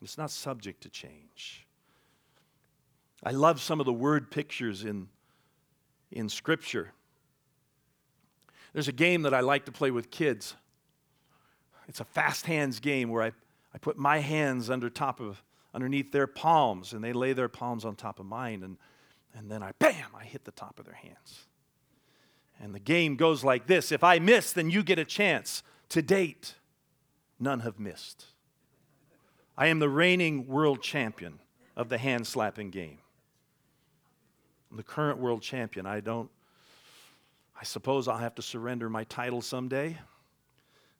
It's 0.01 0.17
not 0.17 0.31
subject 0.31 0.81
to 0.83 0.89
change. 0.89 1.65
I 3.23 3.31
love 3.31 3.61
some 3.61 3.79
of 3.79 3.85
the 3.85 3.93
word 3.93 4.31
pictures 4.31 4.83
in 4.83 5.09
in 6.11 6.29
Scripture. 6.29 6.93
There's 8.73 8.87
a 8.87 8.93
game 8.93 9.23
that 9.23 9.33
I 9.33 9.39
like 9.41 9.65
to 9.65 9.71
play 9.71 9.91
with 9.91 10.11
kids. 10.11 10.55
It's 11.87 11.99
a 11.99 12.05
fast 12.05 12.45
hands 12.45 12.79
game 12.79 13.09
where 13.09 13.23
I, 13.23 13.31
I 13.77 13.79
put 13.79 13.95
my 13.95 14.17
hands 14.21 14.71
under 14.71 14.89
top 14.89 15.19
of 15.19 15.43
underneath 15.71 16.11
their 16.11 16.25
palms 16.25 16.93
and 16.93 17.03
they 17.03 17.13
lay 17.13 17.33
their 17.33 17.47
palms 17.47 17.85
on 17.85 17.95
top 17.95 18.19
of 18.19 18.25
mine 18.25 18.63
and, 18.63 18.77
and 19.35 19.51
then 19.51 19.61
I 19.61 19.73
bam, 19.77 20.07
I 20.19 20.23
hit 20.23 20.45
the 20.45 20.51
top 20.51 20.79
of 20.79 20.85
their 20.85 20.95
hands. 20.95 21.45
And 22.59 22.73
the 22.73 22.79
game 22.79 23.17
goes 23.17 23.43
like 23.43 23.67
this 23.67 23.91
if 23.91 24.03
I 24.03 24.17
miss, 24.17 24.51
then 24.51 24.71
you 24.71 24.81
get 24.81 24.97
a 24.97 25.05
chance. 25.05 25.61
To 25.89 26.01
date, 26.01 26.55
none 27.39 27.59
have 27.59 27.79
missed. 27.79 28.25
I 29.55 29.67
am 29.67 29.77
the 29.77 29.89
reigning 29.89 30.47
world 30.47 30.81
champion 30.81 31.37
of 31.75 31.89
the 31.89 31.99
hand 31.99 32.25
slapping 32.25 32.71
game. 32.71 32.97
I'm 34.71 34.77
the 34.77 34.81
current 34.81 35.19
world 35.19 35.43
champion. 35.43 35.85
I 35.85 35.99
don't, 35.99 36.31
I 37.61 37.63
suppose 37.63 38.07
I'll 38.07 38.17
have 38.17 38.33
to 38.35 38.41
surrender 38.41 38.89
my 38.89 39.03
title 39.03 39.43
someday, 39.43 39.99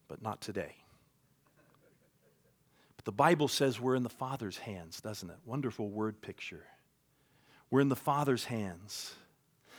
but 0.08 0.22
not 0.22 0.42
today. 0.42 0.76
The 3.08 3.14
Bible 3.14 3.48
says 3.48 3.80
we're 3.80 3.96
in 3.96 4.04
the 4.04 4.10
Father's 4.10 4.58
hands, 4.58 5.00
doesn't 5.00 5.30
it? 5.30 5.38
Wonderful 5.46 5.90
word 5.90 6.22
picture. 6.22 6.66
We're 7.72 7.80
in 7.80 7.88
the 7.88 7.96
Father's 7.96 8.44
hands. 8.44 9.16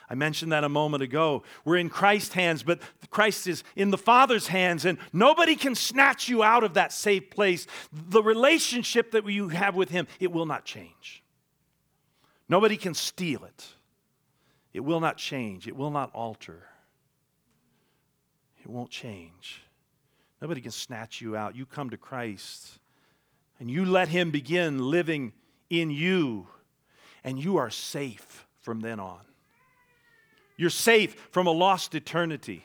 I 0.09 0.15
mentioned 0.15 0.53
that 0.53 0.65
a 0.65 0.69
moment 0.71 1.03
ago. 1.03 1.43
We're 1.63 1.77
in 1.77 1.91
Christ's 1.91 2.33
hands, 2.33 2.63
but 2.63 2.81
Christ 3.11 3.47
is 3.47 3.65
in 3.77 3.91
the 3.91 3.99
Father's 3.99 4.47
hands, 4.47 4.87
and 4.87 4.97
nobody 5.13 5.57
can 5.57 5.75
snatch 5.75 6.31
you 6.31 6.43
out 6.43 6.65
of 6.65 6.73
that 6.73 6.91
safe 6.91 7.29
place. 7.29 7.67
The 7.93 8.23
relationship 8.23 9.11
that 9.11 9.29
you 9.29 9.49
have 9.49 9.75
with 9.75 9.91
Him, 9.91 10.07
it 10.19 10.33
will 10.33 10.47
not 10.47 10.65
change. 10.65 11.23
Nobody 12.49 12.79
can 12.79 12.95
steal 12.95 13.45
it. 13.45 13.67
It 14.73 14.81
will 14.81 15.01
not 15.01 15.19
change, 15.19 15.69
it 15.69 15.77
will 15.77 15.91
not 15.91 16.11
alter. 16.15 16.63
It 18.63 18.71
won't 18.71 18.91
change. 18.91 19.61
Nobody 20.41 20.63
can 20.63 20.71
snatch 20.71 21.21
you 21.21 21.37
out. 21.37 21.55
You 21.55 21.67
come 21.67 21.91
to 21.91 21.99
Christ 21.99 22.79
and 23.59 23.71
you 23.71 23.85
let 23.85 24.09
Him 24.09 24.31
begin 24.31 24.91
living 24.91 25.33
in 25.71 25.91
you, 25.91 26.47
and 27.25 27.43
you 27.43 27.57
are 27.57 27.71
safe 27.71 28.47
from 28.61 28.81
then 28.81 29.01
on. 29.01 29.21
You're 30.57 30.71
safe 30.71 31.15
from 31.31 31.47
a 31.47 31.53
lost 31.53 31.95
eternity. 31.95 32.65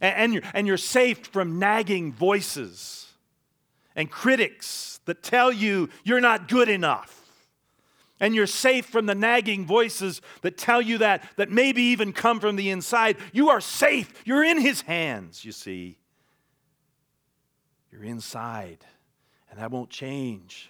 And, 0.00 0.16
and, 0.16 0.34
you're, 0.34 0.42
and 0.52 0.66
you're 0.66 0.76
safe 0.76 1.26
from 1.26 1.58
nagging 1.58 2.12
voices 2.12 3.06
and 3.96 4.10
critics 4.10 5.00
that 5.06 5.22
tell 5.22 5.52
you 5.52 5.88
you're 6.04 6.20
not 6.20 6.48
good 6.48 6.68
enough 6.68 7.24
and 8.20 8.34
you're 8.34 8.46
safe 8.46 8.86
from 8.86 9.06
the 9.06 9.14
nagging 9.14 9.66
voices 9.66 10.20
that 10.42 10.56
tell 10.56 10.80
you 10.80 10.98
that, 10.98 11.28
that 11.36 11.50
maybe 11.50 11.82
even 11.82 12.12
come 12.12 12.40
from 12.40 12.56
the 12.56 12.70
inside. 12.70 13.16
You 13.32 13.50
are 13.50 13.60
safe. 13.60 14.22
You're 14.24 14.44
in 14.44 14.60
His 14.60 14.82
hands, 14.82 15.44
you 15.44 15.52
see. 15.52 15.98
You're 17.90 18.04
inside, 18.04 18.78
and 19.54 19.62
that 19.62 19.70
won't 19.70 19.88
change. 19.88 20.68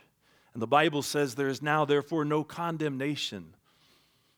And 0.53 0.61
the 0.61 0.67
Bible 0.67 1.01
says 1.01 1.35
there 1.35 1.49
is 1.49 1.63
now, 1.63 1.87
therefore, 1.87 2.23
no 2.27 2.45
condemnation. 2.45 3.55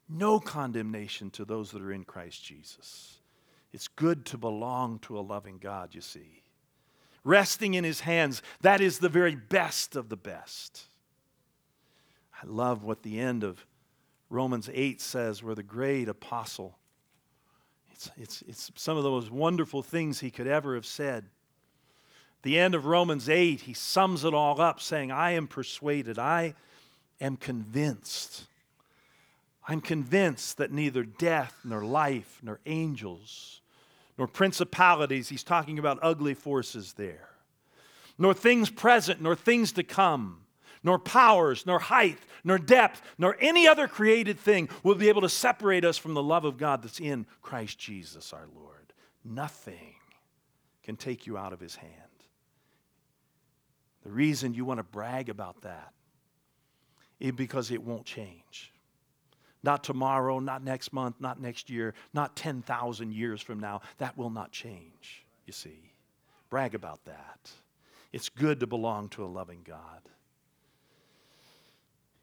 No 0.09 0.38
condemnation 0.38 1.30
to 1.30 1.44
those 1.44 1.72
that 1.72 1.82
are 1.82 1.92
in 1.92 2.04
Christ 2.04 2.44
Jesus. 2.44 3.18
It's 3.72 3.88
good 3.88 4.24
to 4.26 4.38
belong 4.38 5.00
to 5.00 5.18
a 5.18 5.20
loving 5.20 5.59
God, 5.59 5.96
you 5.96 6.00
see. 6.00 6.44
Resting 7.24 7.74
in 7.74 7.82
His 7.82 8.00
hands, 8.00 8.40
that 8.61 8.80
is 8.80 9.00
the 9.00 9.09
very 9.09 9.35
best 9.35 9.96
of 9.96 10.11
the 10.11 10.16
best. 10.16 10.85
I 12.40 12.46
love 12.46 12.85
what 12.85 13.02
the 13.02 13.18
end 13.18 13.42
of 13.42 13.66
Romans 14.30 14.70
8 14.72 15.00
says, 15.00 15.42
where 15.42 15.56
the 15.56 15.64
great 15.64 16.09
apostle, 16.09 16.78
it's, 17.90 18.11
it's, 18.16 18.42
it's 18.46 18.70
some 18.76 18.96
of 18.96 19.02
the 19.02 19.11
most 19.11 19.32
wonderful 19.32 19.82
things 19.82 20.20
he 20.20 20.30
could 20.30 20.46
ever 20.46 20.76
have 20.76 20.87
said. 20.87 21.24
The 22.46 22.61
end 22.61 22.76
of 22.76 22.87
Romans 22.87 23.28
8, 23.28 23.62
he 23.62 23.74
sums 23.74 24.24
it 24.24 24.32
all 24.32 24.61
up 24.61 24.80
saying, 24.80 25.11
I 25.11 25.32
am 25.32 25.48
persuaded, 25.48 26.16
I 26.16 26.54
am 27.20 27.37
convinced. 27.37 28.44
I'm 29.66 29.80
convinced 29.80 30.59
that 30.59 30.70
neither 30.70 31.02
death, 31.02 31.59
nor 31.64 31.85
life, 31.85 32.38
nor 32.44 32.61
angels, 32.64 33.62
nor 34.16 34.28
principalities, 34.28 35.28
he's 35.28 35.42
talking 35.42 35.80
about 35.80 35.98
ugly 36.02 36.35
forces 36.35 36.92
there, 36.92 37.30
nor 38.16 38.32
things 38.32 38.70
present, 38.70 39.20
nor 39.20 39.35
things 39.35 39.72
to 39.72 39.82
come 39.82 40.42
nor 40.85 41.00
powers, 41.00 41.66
nor 41.66 41.80
height, 41.80 42.18
nor 42.44 42.59
depth, 42.59 43.02
nor 43.18 43.37
any 43.40 43.66
other 43.66 43.88
created 43.88 44.38
thing 44.38 44.68
will 44.85 44.94
be 44.94 45.09
able 45.09 45.22
to 45.22 45.28
separate 45.28 45.85
us 45.85 45.98
from 45.98 46.14
the 46.14 46.22
love 46.22 46.44
of 46.44 46.59
God 46.59 46.85
that's 46.85 47.00
in 47.00 47.26
Christ 47.42 47.76
Jesus 47.76 48.32
our 48.32 48.46
Lord. 48.54 48.92
Nothing 49.24 49.96
can 50.85 50.94
take 50.94 51.26
you 51.26 51.37
out 51.37 51.52
of 51.52 51.59
his 51.59 51.74
hand. 51.74 52.06
The 54.06 54.12
reason 54.12 54.54
you 54.54 54.64
want 54.64 54.78
to 54.78 54.84
brag 54.84 55.28
about 55.30 55.62
that 55.62 55.92
is 57.18 57.32
because 57.32 57.72
it 57.72 57.82
won't 57.82 58.04
change. 58.04 58.72
Not 59.64 59.82
tomorrow, 59.82 60.38
not 60.38 60.62
next 60.62 60.92
month, 60.92 61.16
not 61.18 61.40
next 61.40 61.68
year, 61.68 61.92
not 62.14 62.36
10,000 62.36 63.12
years 63.12 63.42
from 63.42 63.58
now. 63.58 63.80
That 63.98 64.16
will 64.16 64.30
not 64.30 64.52
change, 64.52 65.26
you 65.44 65.52
see. 65.52 65.90
Brag 66.50 66.76
about 66.76 67.04
that. 67.06 67.50
It's 68.12 68.28
good 68.28 68.60
to 68.60 68.68
belong 68.68 69.08
to 69.08 69.24
a 69.24 69.26
loving 69.26 69.62
God. 69.64 70.02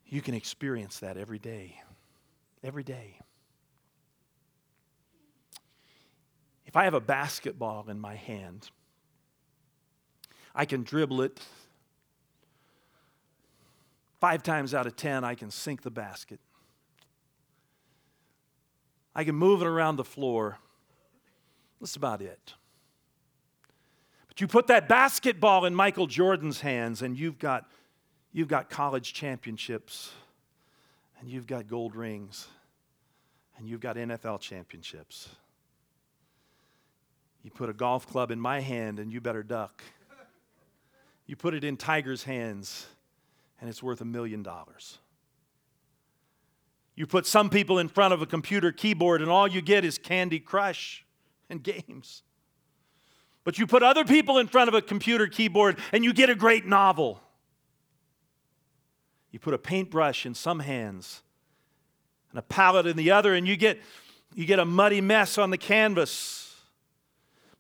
You 0.06 0.22
can 0.22 0.36
experience 0.36 1.00
that 1.00 1.18
every 1.18 1.40
day. 1.40 1.82
Every 2.64 2.84
day. 2.84 3.20
If 6.66 6.78
I 6.78 6.86
have 6.86 6.94
a 6.94 7.02
basketball 7.02 7.90
in 7.90 8.00
my 8.00 8.16
hand, 8.16 8.70
I 10.56 10.64
can 10.64 10.84
dribble 10.84 11.24
it. 11.24 11.42
Five 14.24 14.42
times 14.42 14.74
out 14.74 14.88
of 14.88 14.96
ten, 14.96 15.26
I 15.26 15.36
can 15.36 15.52
sink 15.52 15.82
the 15.82 15.92
basket. 15.92 16.40
I 19.14 19.26
can 19.26 19.36
move 19.36 19.62
it 19.62 19.68
around 19.68 19.98
the 19.98 20.06
floor. 20.06 20.60
That's 21.82 21.98
about 21.98 22.22
it. 22.22 22.54
But 24.30 24.40
you 24.40 24.48
put 24.48 24.68
that 24.68 24.88
basketball 24.88 25.66
in 25.66 25.76
Michael 25.76 26.08
Jordan's 26.08 26.62
hands, 26.62 27.02
and 27.02 27.20
you've 27.20 27.38
got, 27.38 27.70
you've 28.32 28.48
got 28.48 28.70
college 28.70 29.14
championships, 29.14 30.14
and 31.20 31.28
you've 31.28 31.46
got 31.46 31.68
gold 31.68 31.94
rings, 31.94 32.48
and 33.58 33.68
you've 33.68 33.82
got 33.82 33.98
NFL 33.98 34.40
championships. 34.40 35.28
You 37.44 37.52
put 37.52 37.68
a 37.68 37.74
golf 37.74 38.08
club 38.08 38.32
in 38.32 38.40
my 38.40 38.62
hand, 38.62 39.00
and 39.00 39.12
you 39.12 39.20
better 39.20 39.44
duck. 39.44 39.84
You 41.26 41.36
put 41.36 41.54
it 41.54 41.66
in 41.66 41.76
Tiger's 41.76 42.24
hands, 42.24 42.88
and 43.64 43.70
it's 43.70 43.82
worth 43.82 44.02
a 44.02 44.06
million 44.06 44.44
dollars. 44.44 44.98
You 46.96 47.08
put 47.08 47.26
some 47.26 47.50
people 47.50 47.80
in 47.80 47.88
front 47.88 48.14
of 48.14 48.22
a 48.22 48.26
computer 48.26 48.74
keyboard, 48.74 49.22
and 49.22 49.32
all 49.32 49.48
you 49.48 49.62
get 49.62 49.86
is 49.86 49.98
Candy 49.98 50.42
Crush 50.42 51.06
and 51.50 51.64
games. 51.64 52.24
But 53.46 53.58
you 53.58 53.66
put 53.66 53.82
other 53.82 54.04
people 54.04 54.38
in 54.38 54.48
front 54.48 54.68
of 54.68 54.74
a 54.74 54.82
computer 54.82 55.28
keyboard, 55.28 55.80
and 55.94 56.04
you 56.04 56.12
get 56.12 56.30
a 56.30 56.36
great 56.36 56.66
novel. 56.66 57.22
You 59.32 59.40
put 59.40 59.54
a 59.54 59.58
paintbrush 59.58 60.26
in 60.26 60.34
some 60.34 60.60
hands 60.60 61.22
and 62.32 62.40
a 62.40 62.44
palette 62.44 62.86
in 62.86 62.98
the 62.98 63.12
other, 63.12 63.34
and 63.34 63.48
you 63.48 63.56
get, 63.56 63.80
you 64.36 64.46
get 64.46 64.60
a 64.60 64.66
muddy 64.66 65.00
mess 65.00 65.38
on 65.38 65.52
the 65.52 65.58
canvas. 65.58 66.54